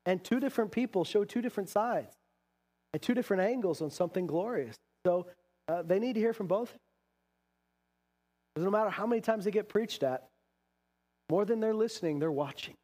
[0.05, 2.13] And two different people show two different sides
[2.93, 4.77] and two different angles on something glorious.
[5.05, 5.25] So,
[5.67, 6.73] uh, they need to hear from both.
[8.53, 10.27] Because no matter how many times they get preached at,
[11.29, 12.75] more than they're listening, they're watching.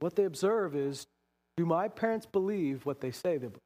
[0.00, 1.06] What they observe is
[1.56, 3.58] do my parents believe what they say they believe?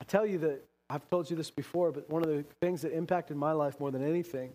[0.00, 2.92] I tell you that I've told you this before, but one of the things that
[2.92, 4.52] impacted my life more than anything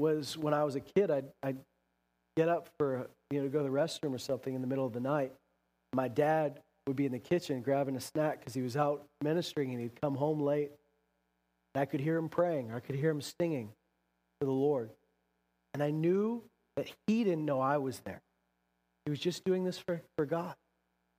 [0.00, 1.58] was when I was a kid, I'd, I'd
[2.36, 4.86] get up for, you know, to go to the restroom or something in the middle
[4.86, 5.32] of the night.
[5.92, 9.70] My dad would be in the kitchen grabbing a snack because he was out ministering
[9.70, 10.72] and he'd come home late.
[11.72, 13.68] And I could hear him praying, I could hear him singing
[14.40, 14.90] to the Lord.
[15.72, 16.42] And I knew
[16.76, 18.22] that he didn't know I was there.
[19.04, 20.56] He was just doing this for, for God.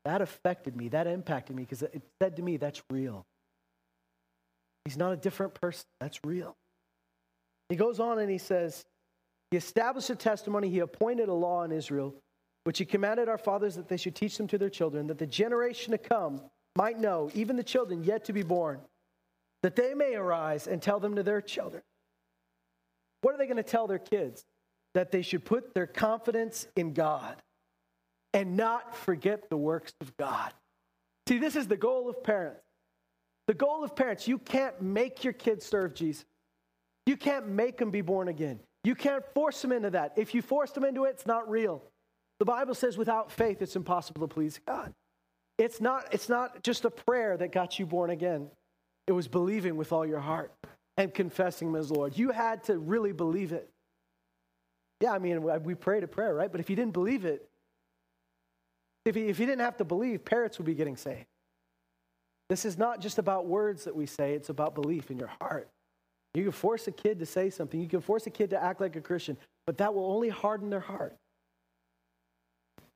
[0.04, 0.90] That affected me.
[0.90, 3.26] That impacted me because it said to me, that's real.
[4.84, 5.86] He's not a different person.
[6.02, 6.58] That's real.
[7.70, 8.84] He goes on and he says,
[9.52, 12.14] He established a testimony, he appointed a law in Israel,
[12.64, 15.28] which he commanded our fathers that they should teach them to their children, that the
[15.28, 16.42] generation to come
[16.76, 18.80] might know, even the children yet to be born,
[19.64, 21.84] that they may arise and tell them to their children.
[23.22, 24.46] What are they going to tell their kids?
[24.94, 27.42] That they should put their confidence in God
[28.34, 30.54] and not forget the works of God.
[31.28, 32.62] See, this is the goal of parents.
[33.48, 36.26] The goal of parents, you can't make your kids serve Jesus.
[37.06, 38.60] You can't make them be born again.
[38.84, 40.14] You can't force them into that.
[40.16, 41.84] If you force them into it, it's not real.
[42.42, 44.96] The Bible says without faith, it's impossible to please God.
[45.60, 48.50] It's not, it's not just a prayer that got you born again,
[49.06, 50.52] it was believing with all your heart
[50.98, 52.18] and confessing Him as Lord.
[52.18, 53.70] You had to really believe it.
[55.02, 56.52] Yeah, I mean, we prayed a prayer, right?
[56.52, 57.48] But if you didn't believe it,
[59.06, 61.28] if you, if he didn't have to believe, parents would be getting saved.
[62.50, 65.70] This is not just about words that we say, it's about belief in your heart.
[66.34, 68.82] You can force a kid to say something, you can force a kid to act
[68.82, 71.16] like a Christian, but that will only harden their heart.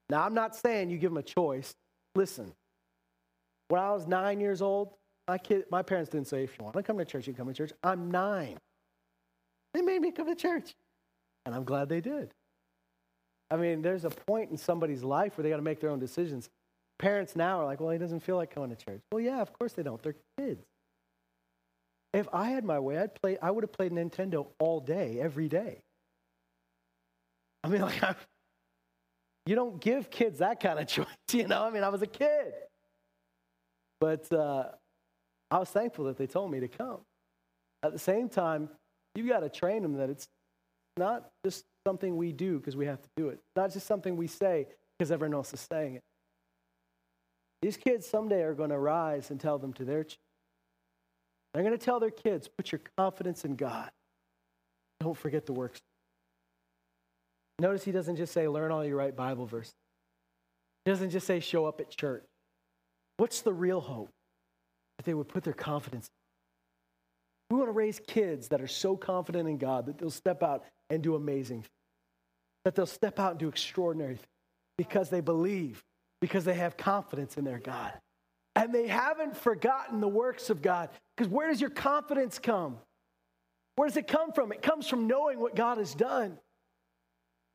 [0.10, 1.74] Now, I'm not saying you give them a choice.
[2.16, 2.54] Listen,
[3.70, 4.94] when I was nine years old,
[5.28, 7.48] my, kid, my parents didn't say, if you want to come to church, you come
[7.48, 7.72] to church.
[7.84, 8.58] I'm nine.
[9.74, 10.74] They made me come to church.
[11.46, 12.32] And I'm glad they did.
[13.52, 16.00] I mean, there's a point in somebody's life where they got to make their own
[16.00, 16.50] decisions.
[16.98, 19.02] Parents now are like, well, he doesn't feel like coming to church.
[19.12, 20.02] Well, yeah, of course they don't.
[20.02, 20.64] They're kids.
[22.14, 25.50] If I had my way, I'd play, I would have played Nintendo all day, every
[25.50, 25.82] day.
[27.64, 28.16] I mean, like, I,
[29.46, 31.64] you don't give kids that kind of choice, you know?
[31.64, 32.54] I mean, I was a kid.
[34.00, 34.66] But uh,
[35.52, 37.00] I was thankful that they told me to come.
[37.84, 38.70] At the same time,
[39.14, 40.28] you've got to train them that it's
[40.98, 44.28] not just something we do because we have to do it, not just something we
[44.28, 46.04] say because everyone else is saying it.
[47.62, 50.20] These kids someday are going to rise and tell them to their children.
[51.54, 53.90] They're going to tell their kids, put your confidence in God.
[55.00, 55.80] Don't forget the works.
[57.60, 59.74] Notice he doesn't just say, learn all your right Bible verses.
[60.84, 62.24] He doesn't just say, show up at church.
[63.18, 64.10] What's the real hope?
[64.98, 66.10] That they would put their confidence.
[67.50, 70.66] We want to raise kids that are so confident in God that they'll step out
[70.90, 71.70] and do amazing things.
[72.66, 74.28] That they'll step out and do extraordinary things
[74.78, 75.84] because they believe,
[76.20, 77.94] because they have confidence in their God.
[78.56, 80.90] And they haven't forgotten the works of God.
[81.16, 82.78] Because where does your confidence come?
[83.76, 84.52] Where does it come from?
[84.52, 86.38] It comes from knowing what God has done.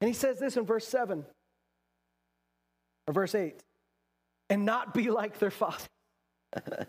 [0.00, 1.24] And he says this in verse 7
[3.06, 3.62] or verse 8
[4.48, 5.86] and not be like their father.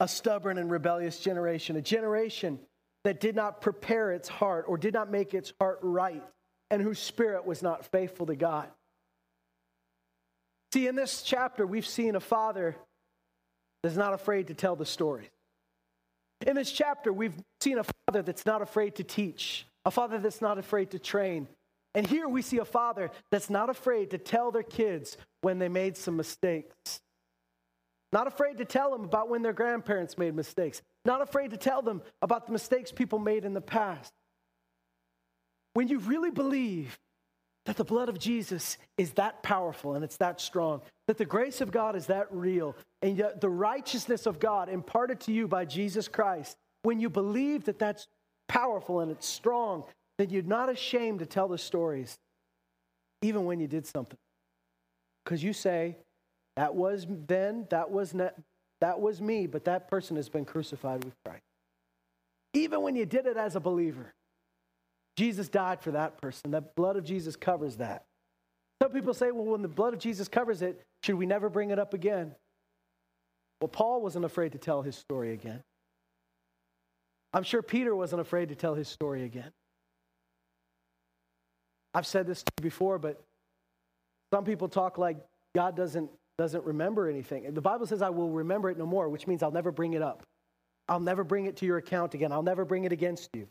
[0.00, 2.58] a stubborn and rebellious generation, a generation
[3.04, 6.24] that did not prepare its heart or did not make its heart right,
[6.70, 8.68] and whose spirit was not faithful to God.
[10.72, 12.76] See, in this chapter, we've seen a father
[13.82, 15.28] that's not afraid to tell the stories.
[16.46, 20.40] In this chapter, we've seen a father that's not afraid to teach, a father that's
[20.40, 21.48] not afraid to train.
[21.94, 25.68] And here we see a father that's not afraid to tell their kids when they
[25.68, 27.00] made some mistakes.
[28.12, 30.82] Not afraid to tell them about when their grandparents made mistakes.
[31.04, 34.12] Not afraid to tell them about the mistakes people made in the past.
[35.74, 36.98] When you really believe
[37.66, 41.60] that the blood of Jesus is that powerful and it's that strong, that the grace
[41.60, 45.64] of God is that real, and yet the righteousness of God imparted to you by
[45.64, 48.08] Jesus Christ, when you believe that that's
[48.48, 49.84] powerful and it's strong,
[50.20, 52.18] then you're not ashamed to tell the stories,
[53.22, 54.18] even when you did something.
[55.24, 55.96] Because you say,
[56.56, 58.28] that was then, that was, ne-
[58.82, 61.42] that was me, but that person has been crucified with Christ.
[62.52, 64.12] Even when you did it as a believer,
[65.16, 66.50] Jesus died for that person.
[66.50, 68.04] The blood of Jesus covers that.
[68.82, 71.70] Some people say, well, when the blood of Jesus covers it, should we never bring
[71.70, 72.34] it up again?
[73.62, 75.62] Well, Paul wasn't afraid to tell his story again.
[77.32, 79.52] I'm sure Peter wasn't afraid to tell his story again.
[81.94, 83.20] I've said this before, but
[84.32, 85.18] some people talk like
[85.54, 87.52] God doesn't, doesn't remember anything.
[87.52, 90.02] The Bible says, I will remember it no more, which means I'll never bring it
[90.02, 90.22] up.
[90.88, 92.32] I'll never bring it to your account again.
[92.32, 93.48] I'll never bring it against you.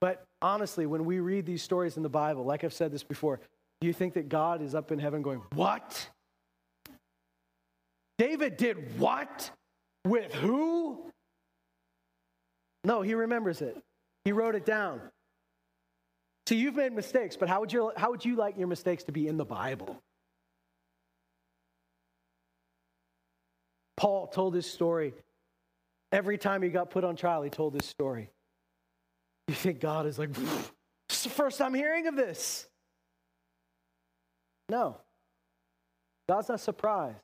[0.00, 3.40] But honestly, when we read these stories in the Bible, like I've said this before,
[3.80, 6.08] do you think that God is up in heaven going, What?
[8.18, 9.50] David did what?
[10.06, 11.10] With who?
[12.84, 13.76] No, he remembers it.
[14.24, 15.00] He wrote it down.
[16.46, 19.12] So you've made mistakes, but how would you, how would you like your mistakes to
[19.12, 20.00] be in the Bible?
[23.96, 25.14] Paul told his story.
[26.12, 28.30] Every time he got put on trial, he told this story.
[29.48, 30.30] You think God is like,
[31.08, 32.66] it's the first time hearing of this.
[34.68, 34.98] No.
[36.28, 37.18] God's not surprised.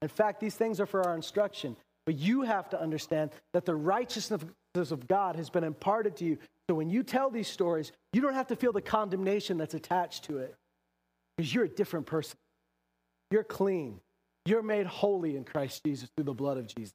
[0.00, 1.76] In fact, these things are for our instruction.
[2.04, 4.42] But you have to understand that the righteousness
[4.74, 6.38] of God has been imparted to you.
[6.68, 10.24] So when you tell these stories, you don't have to feel the condemnation that's attached
[10.24, 10.54] to it
[11.36, 12.36] because you're a different person.
[13.30, 14.00] You're clean.
[14.44, 16.94] You're made holy in Christ Jesus through the blood of Jesus.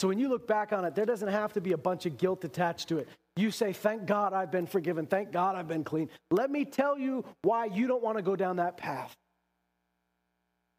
[0.00, 2.18] So when you look back on it, there doesn't have to be a bunch of
[2.18, 3.08] guilt attached to it.
[3.36, 5.06] You say, Thank God I've been forgiven.
[5.06, 6.08] Thank God I've been clean.
[6.30, 9.14] Let me tell you why you don't want to go down that path.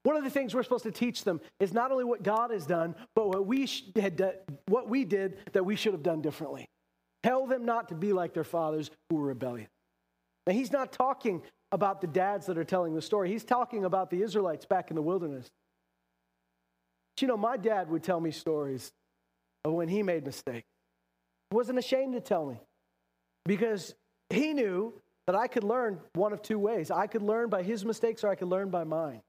[0.04, 2.66] One of the things we're supposed to teach them is not only what God has
[2.66, 4.22] done, but what we had
[4.68, 6.68] what we did that we should have done differently.
[7.24, 9.70] Tell them not to be like their fathers who were rebellious.
[10.46, 13.30] Now he's not talking about the dads that are telling the story.
[13.30, 15.50] He's talking about the Israelites back in the wilderness.
[17.16, 18.92] But you know, my dad would tell me stories
[19.64, 20.68] of when he made mistakes.
[21.50, 22.60] He wasn't ashamed to tell me
[23.46, 23.96] because
[24.30, 24.94] he knew
[25.28, 26.92] that I could learn one of two ways.
[26.92, 29.22] I could learn by his mistakes or I could learn by mine.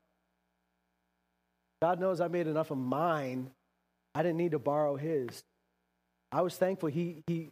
[1.80, 3.50] God knows I made enough of mine.
[4.14, 5.44] I didn't need to borrow his.
[6.32, 7.50] I was thankful he, he,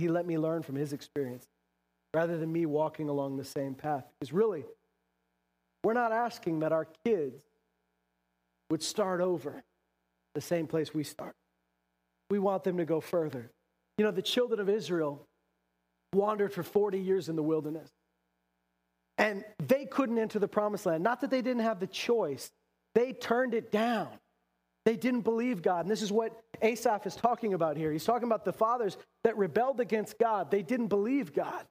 [0.00, 1.46] he let me learn from his experience
[2.14, 4.04] rather than me walking along the same path.
[4.18, 4.64] Because really,
[5.84, 7.42] we're not asking that our kids
[8.70, 9.62] would start over
[10.34, 11.34] the same place we start.
[12.30, 13.50] We want them to go further.
[13.98, 15.26] You know, the children of Israel
[16.14, 17.90] wandered for 40 years in the wilderness.
[19.18, 21.02] And they couldn't enter the promised land.
[21.02, 22.50] Not that they didn't have the choice,
[22.94, 24.08] they turned it down.
[24.84, 25.80] They didn't believe God.
[25.80, 27.92] And this is what Asaph is talking about here.
[27.92, 30.50] He's talking about the fathers that rebelled against God.
[30.50, 31.64] They didn't believe God.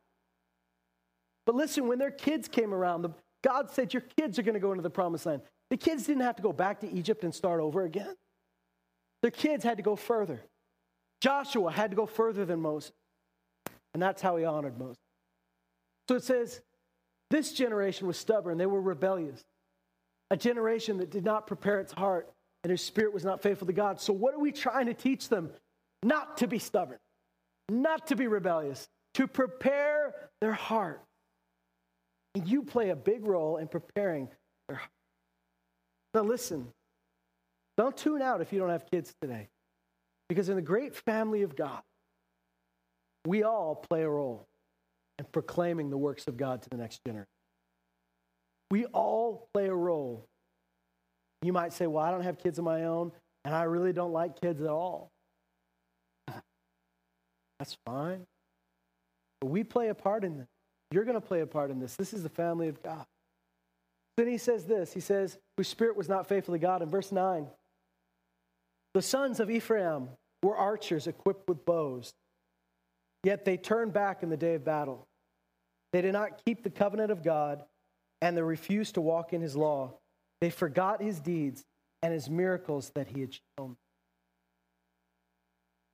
[1.45, 3.13] But listen, when their kids came around,
[3.43, 5.41] God said, Your kids are going to go into the promised land.
[5.69, 8.15] The kids didn't have to go back to Egypt and start over again.
[9.21, 10.41] Their kids had to go further.
[11.21, 12.91] Joshua had to go further than Moses.
[13.93, 14.97] And that's how he honored Moses.
[16.09, 16.61] So it says,
[17.29, 19.43] This generation was stubborn, they were rebellious.
[20.29, 22.29] A generation that did not prepare its heart
[22.63, 23.99] and his spirit was not faithful to God.
[23.99, 25.51] So, what are we trying to teach them?
[26.03, 26.99] Not to be stubborn,
[27.69, 31.01] not to be rebellious, to prepare their heart.
[32.33, 34.29] And you play a big role in preparing
[34.67, 34.91] their heart.
[36.13, 36.67] Now, listen,
[37.77, 39.49] don't tune out if you don't have kids today.
[40.29, 41.81] Because in the great family of God,
[43.25, 44.47] we all play a role
[45.19, 47.27] in proclaiming the works of God to the next generation.
[48.71, 50.25] We all play a role.
[51.41, 53.11] You might say, Well, I don't have kids of my own,
[53.45, 55.11] and I really don't like kids at all.
[57.59, 58.25] That's fine.
[59.39, 60.47] But we play a part in this.
[60.91, 61.95] You're going to play a part in this.
[61.95, 63.05] This is the family of God.
[64.17, 66.81] Then he says this He says, Whose spirit was not faithful to God.
[66.81, 67.47] In verse 9,
[68.93, 70.09] the sons of Ephraim
[70.43, 72.13] were archers equipped with bows,
[73.23, 75.07] yet they turned back in the day of battle.
[75.93, 77.63] They did not keep the covenant of God,
[78.21, 79.93] and they refused to walk in his law.
[80.41, 81.63] They forgot his deeds
[82.01, 83.77] and his miracles that he had shown.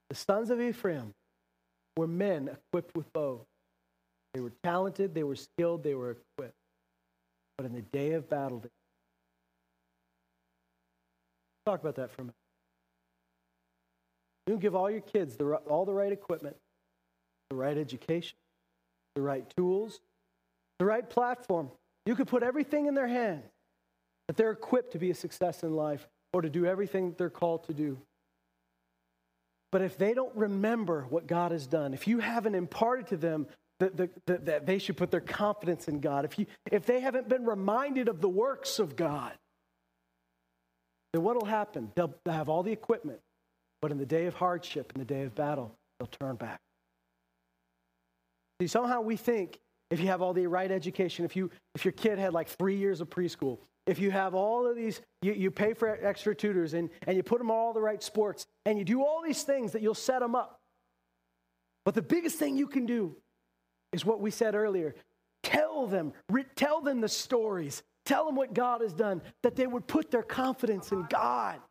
[0.09, 1.13] The sons of Ephraim
[1.97, 3.45] were men equipped with bows.
[4.33, 6.55] They were talented, they were skilled, they were equipped.
[7.57, 8.69] But in the day of battle, they...
[11.65, 12.35] talk about that for a minute.
[14.45, 16.55] You give all your kids the, all the right equipment,
[17.49, 18.37] the right education,
[19.15, 19.99] the right tools,
[20.79, 21.69] the right platform.
[22.05, 23.43] You could put everything in their hands
[24.28, 27.63] that they're equipped to be a success in life or to do everything they're called
[27.65, 27.97] to do.
[29.71, 33.47] But if they don't remember what God has done, if you haven't imparted to them
[33.80, 37.30] that, that, that they should put their confidence in God, if, you, if they haven't
[37.30, 39.34] been reminded of the works of God,
[41.13, 41.91] then what will happen?
[41.95, 43.19] They'll have all the equipment,
[43.82, 46.59] but in the day of hardship, in the day of battle, they'll turn back.
[48.61, 49.59] See, somehow we think
[49.91, 52.78] if you have all the right education, if, you, if your kid had like three
[52.78, 56.73] years of preschool, if you have all of these, you, you pay for extra tutors
[56.73, 59.71] and, and you put them all the right sports and you do all these things
[59.71, 60.59] that you'll set them up.
[61.85, 63.15] But the biggest thing you can do
[63.93, 64.93] is what we said earlier
[65.43, 69.65] tell them, re- tell them the stories, tell them what God has done, that they
[69.65, 71.61] would put their confidence in God.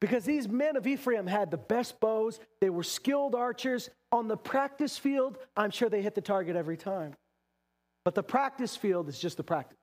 [0.00, 3.90] Because these men of Ephraim had the best bows, they were skilled archers.
[4.12, 7.14] On the practice field, I'm sure they hit the target every time.
[8.04, 9.79] But the practice field is just the practice.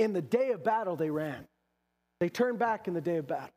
[0.00, 1.46] In the day of battle, they ran.
[2.20, 3.50] They turned back in the day of battle.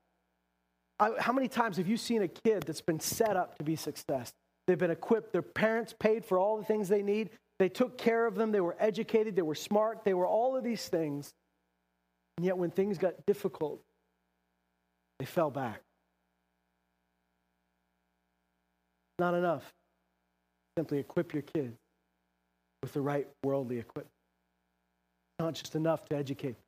[1.00, 3.78] I, how many times have you seen a kid that's been set up to be
[3.78, 4.38] successful?
[4.68, 7.30] They've been equipped, their parents paid for all the things they need,
[7.60, 10.66] they took care of them, they were educated, they were smart, they were all of
[10.66, 11.34] these things.
[12.38, 13.82] And yet, when things got difficult,
[15.20, 15.82] they fell back.
[19.18, 19.72] Not enough.
[20.78, 21.78] Simply equip your kids
[22.82, 24.12] with the right worldly equipment
[25.44, 26.54] not just enough to educate.
[26.54, 26.64] them.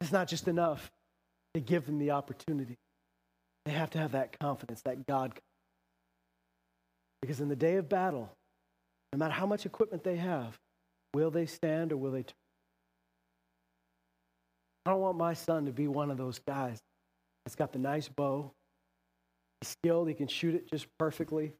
[0.00, 0.90] It's not just enough
[1.54, 2.76] to give them the opportunity.
[3.64, 5.32] They have to have that confidence, that God.
[7.22, 8.30] Because in the day of battle,
[9.12, 10.58] no matter how much equipment they have,
[11.14, 12.34] will they stand or will they turn?
[14.84, 16.78] I don't want my son to be one of those guys
[17.44, 18.52] that's got the nice bow.
[19.60, 21.54] He's skilled, he can shoot it just perfectly.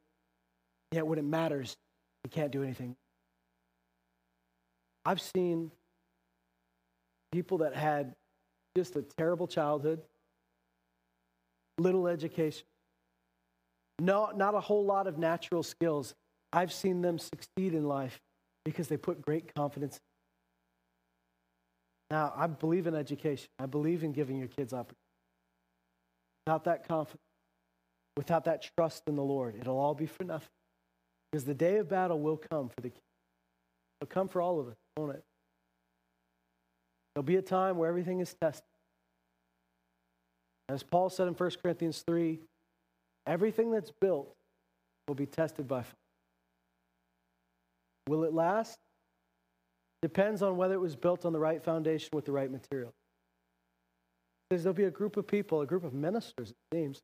[0.93, 1.75] Yet when it matters,
[2.23, 2.97] he can't do anything.
[5.07, 5.71] I've seen
[7.35, 8.15] people that had
[8.77, 10.01] just a terrible childhood,
[11.79, 12.65] little education,
[14.01, 16.15] no, not a whole lot of natural skills.
[16.53, 18.21] I've seen them succeed in life
[18.65, 19.99] because they put great confidence.
[22.09, 23.49] Now, I believe in education.
[23.59, 24.97] I believe in giving your kids opportunity.
[26.47, 27.21] Without that confidence,
[28.17, 30.55] without that trust in the Lord, it'll all be for nothing.
[31.33, 33.03] Because the day of battle will come for the kids.
[34.01, 35.25] It'll come for all of us, won't it?
[37.15, 38.65] There'll be a time where everything is tested.
[40.69, 42.41] As Paul said in 1 Corinthians 3,
[43.27, 44.35] everything that's built
[45.07, 45.93] will be tested by fire.
[48.09, 48.79] Will it last?
[50.05, 52.93] depends on whether it was built on the right foundation with the right material.
[54.51, 57.01] Because there'll be a group of people, a group of ministers, it seems,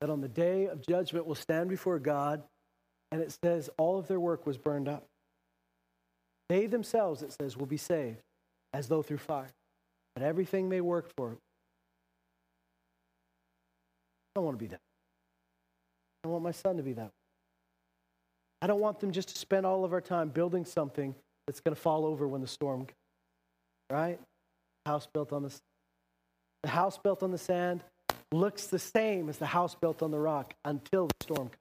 [0.00, 2.42] that on the day of judgment will stand before God,
[3.12, 5.04] and it says all of their work was burned up.
[6.48, 8.22] They themselves, it says, will be saved
[8.72, 9.50] as though through fire.
[10.14, 11.38] But everything they worked for, it.
[14.34, 14.80] I don't want to be that.
[16.24, 17.10] I want my son to be that.
[18.60, 21.14] I don't want them just to spend all of our time building something
[21.46, 22.92] that's going to fall over when the storm comes.
[23.90, 24.18] Right?
[24.84, 25.52] House built on the
[26.62, 27.84] the house built on the sand
[28.32, 31.56] looks the same as the house built on the rock until the storm comes.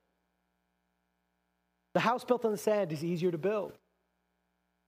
[1.94, 3.74] The house built on the sand is easier to build.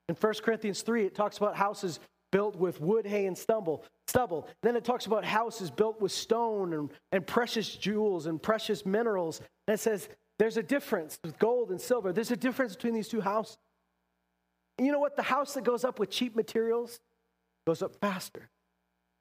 [0.09, 1.99] In 1 Corinthians 3, it talks about houses
[2.31, 3.85] built with wood, hay, and stubble.
[4.07, 4.47] stubble.
[4.63, 9.39] Then it talks about houses built with stone and, and precious jewels and precious minerals.
[9.67, 12.11] And it says there's a difference with gold and silver.
[12.11, 13.59] There's a difference between these two houses.
[14.79, 15.15] And you know what?
[15.15, 16.99] The house that goes up with cheap materials
[17.67, 18.49] goes up faster.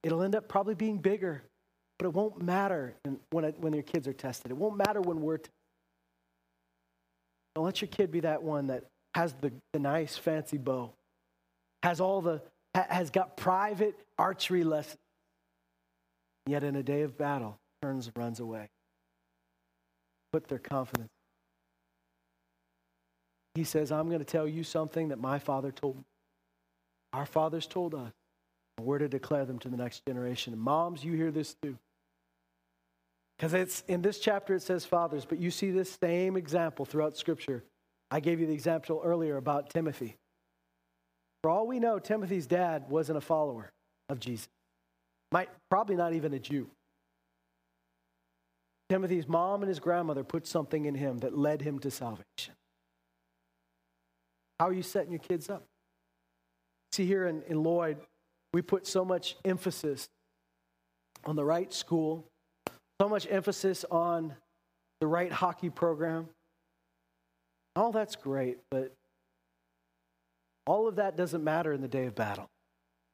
[0.03, 1.43] It'll end up probably being bigger,
[1.99, 2.95] but it won't matter
[3.31, 4.53] when, it, when your kids are tested.
[4.53, 5.53] It won't matter when we're tested.
[7.55, 8.85] Don't let your kid be that one that
[9.15, 10.93] has the, the nice fancy bow,
[11.83, 12.43] has all the
[12.75, 14.99] has got private archery lessons,
[16.47, 18.69] yet in a day of battle turns runs away.
[20.33, 21.09] Put their confidence.
[23.55, 26.05] He says, I'm going to tell you something that my father told me.
[27.13, 28.13] Our fathers told us.
[28.77, 30.53] And we're to declare them to the next generation.
[30.53, 31.77] And moms, you hear this too.
[33.37, 37.17] Because it's in this chapter it says fathers, but you see this same example throughout
[37.17, 37.65] Scripture.
[38.11, 40.17] I gave you the example earlier about Timothy.
[41.43, 43.71] For all we know, Timothy's dad wasn't a follower
[44.09, 44.49] of Jesus.
[45.31, 46.69] Might probably not even a Jew.
[48.89, 52.55] Timothy's mom and his grandmother put something in him that led him to salvation.
[54.59, 55.65] How are you setting your kids up?
[56.93, 57.99] See, here in, in Lloyd,
[58.55, 60.09] we put so much emphasis
[61.25, 62.25] on the right school,
[63.01, 64.35] so much emphasis on
[65.01, 66.29] the right hockey program.
[67.79, 68.93] All that's great, but
[70.67, 72.49] all of that doesn't matter in the day of battle.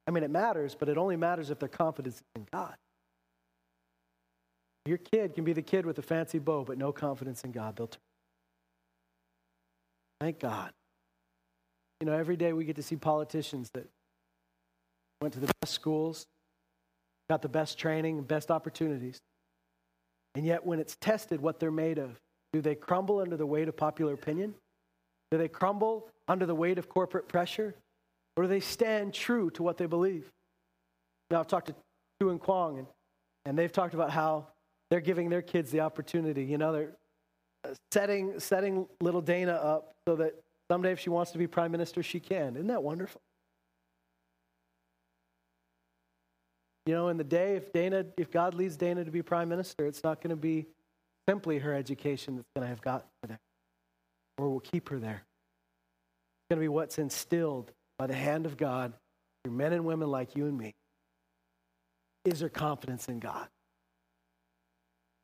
[0.07, 2.73] I mean, it matters, but it only matters if their confidence is in God.
[4.87, 7.75] Your kid can be the kid with the fancy bow, but no confidence in God.
[7.75, 7.99] They'll turn.
[10.19, 10.71] Thank God.
[12.01, 13.87] You know, every day we get to see politicians that
[15.21, 16.25] went to the best schools,
[17.29, 19.19] got the best training, best opportunities.
[20.33, 22.19] And yet, when it's tested what they're made of,
[22.55, 24.55] do they crumble under the weight of popular opinion?
[25.29, 27.75] Do they crumble under the weight of corporate pressure?
[28.37, 30.31] Or do they stand true to what they believe?
[31.29, 31.75] Now, I've talked to
[32.21, 32.87] Tu and Kwong, and,
[33.43, 34.47] and they've talked about how
[34.89, 36.45] they're giving their kids the opportunity.
[36.45, 36.95] You know, they're
[37.65, 40.35] uh, setting, setting little Dana up so that
[40.71, 42.55] someday if she wants to be prime minister, she can.
[42.55, 43.19] Isn't that wonderful?
[46.85, 49.85] You know, in the day, if Dana, if God leads Dana to be prime minister,
[49.85, 50.67] it's not going to be
[51.27, 53.39] simply her education that's going to have gotten her there
[54.37, 55.23] or will keep her there.
[55.23, 58.93] It's going to be what's instilled by the hand of God
[59.43, 60.73] through men and women like you and me.
[62.25, 63.47] Is her confidence in God?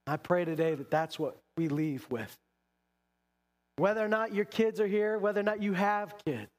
[0.07, 2.35] I pray today that that's what we leave with.
[3.77, 6.49] Whether or not your kids are here, whether or not you have kids,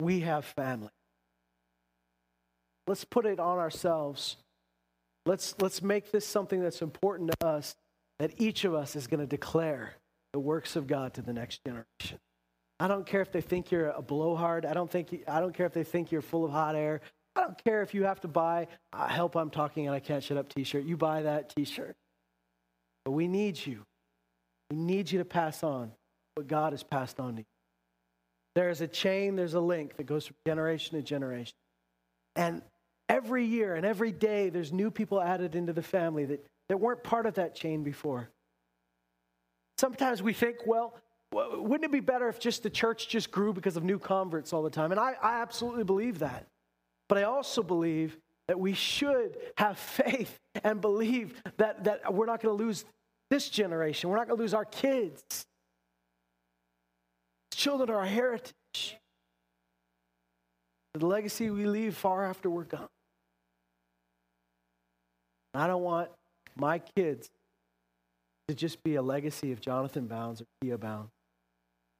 [0.00, 0.90] we have family.
[2.86, 4.36] Let's put it on ourselves.
[5.26, 7.76] Let's, let's make this something that's important to us
[8.18, 9.94] that each of us is going to declare
[10.32, 12.18] the works of God to the next generation.
[12.80, 14.64] I don't care if they think you're a blowhard.
[14.64, 17.00] I don't, think, I don't care if they think you're full of hot air.
[17.34, 20.36] I don't care if you have to buy Help I'm Talking and I Can't Shut
[20.36, 20.84] Up t shirt.
[20.84, 21.96] You buy that t shirt.
[23.04, 23.84] But we need you.
[24.70, 25.92] We need you to pass on
[26.34, 27.46] what God has passed on to you.
[28.54, 31.54] There is a chain, there's a link that goes from generation to generation.
[32.34, 32.62] And
[33.08, 37.02] every year and every day, there's new people added into the family that, that weren't
[37.02, 38.30] part of that chain before.
[39.78, 40.98] Sometimes we think, well,
[41.32, 44.62] wouldn't it be better if just the church just grew because of new converts all
[44.62, 44.92] the time?
[44.92, 46.46] And I, I absolutely believe that.
[47.08, 48.16] But I also believe
[48.48, 52.84] that we should have faith and believe that, that we're not going to lose
[53.30, 54.10] this generation.
[54.10, 55.22] We're not going to lose our kids.
[57.52, 58.52] Children are our heritage.
[60.94, 62.88] The legacy we leave far after we're gone.
[65.54, 66.10] I don't want
[66.58, 67.28] my kids
[68.48, 71.10] to just be a legacy of Jonathan Bounds or Kia Bounds.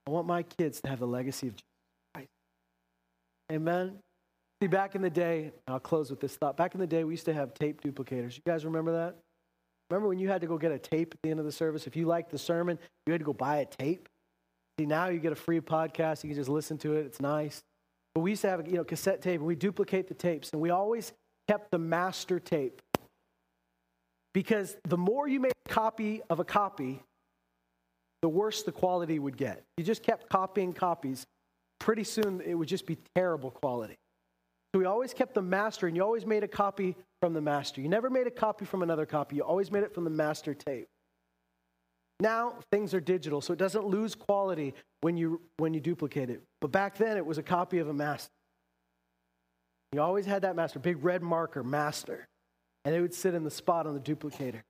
[0.06, 1.64] I want my kids to have the legacy of Jesus
[2.14, 2.28] Christ.
[3.52, 3.98] Amen.
[4.62, 6.56] See, back in the day, I'll close with this thought.
[6.56, 8.36] Back in the day, we used to have tape duplicators.
[8.36, 9.16] You guys remember that?
[9.90, 11.86] Remember when you had to go get a tape at the end of the service?
[11.86, 14.08] If you liked the sermon, you had to go buy a tape.
[14.78, 16.24] See, now you get a free podcast.
[16.24, 17.06] You can just listen to it.
[17.06, 17.62] It's nice.
[18.14, 20.60] But we used to have you know cassette tape, and we duplicate the tapes, and
[20.60, 21.12] we always
[21.48, 22.82] kept the master tape
[24.34, 27.02] because the more you made a copy of a copy,
[28.22, 29.62] the worse the quality would get.
[29.76, 31.24] You just kept copying copies.
[31.78, 33.96] Pretty soon, it would just be terrible quality.
[34.74, 37.80] So we always kept the master, and you always made a copy from the master.
[37.80, 39.36] You never made a copy from another copy.
[39.36, 40.88] You always made it from the master tape.
[42.20, 46.42] Now things are digital, so it doesn't lose quality when you when you duplicate it.
[46.60, 48.30] But back then it was a copy of a master.
[49.92, 52.26] You always had that master, big red marker, master.
[52.88, 54.62] And it would sit in the spot on the duplicator.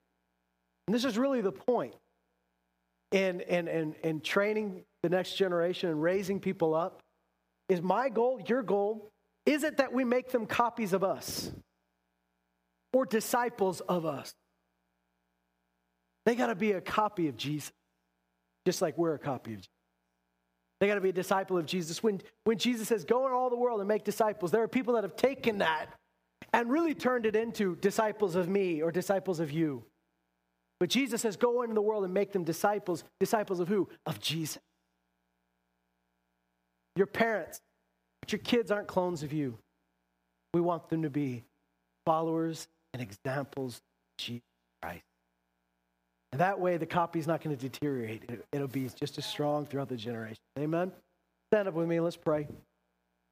[0.89, 1.95] And this is really the point
[3.13, 6.99] in, in, in, in training the next generation and raising people up.
[7.69, 9.09] Is my goal, your goal,
[9.47, 11.53] is it that we make them copies of us
[12.93, 14.35] or disciples of us?
[16.27, 17.71] They got to be a copy of Jesus,
[18.67, 19.71] just like we're a copy of Jesus.
[20.81, 22.03] They got to be a disciple of Jesus.
[22.03, 24.95] When, when Jesus says, go in all the world and make disciples, there are people
[24.95, 25.87] that have taken that
[26.53, 29.85] and really turned it into disciples of me or disciples of you.
[30.81, 33.05] But Jesus says, go into the world and make them disciples.
[33.21, 33.89] Disciples of who?
[34.07, 34.63] Of Jesus.
[36.97, 37.61] Your parents,
[38.21, 39.59] but your kids aren't clones of you.
[40.55, 41.45] We want them to be
[42.07, 43.83] followers and examples of
[44.19, 44.43] Jesus
[44.83, 45.03] Christ.
[46.33, 48.29] And that way, the copy is not going to deteriorate.
[48.53, 50.43] It'll be just as strong throughout the generation.
[50.59, 50.93] Amen?
[51.53, 52.01] Stand up with me.
[52.01, 52.47] Let's pray.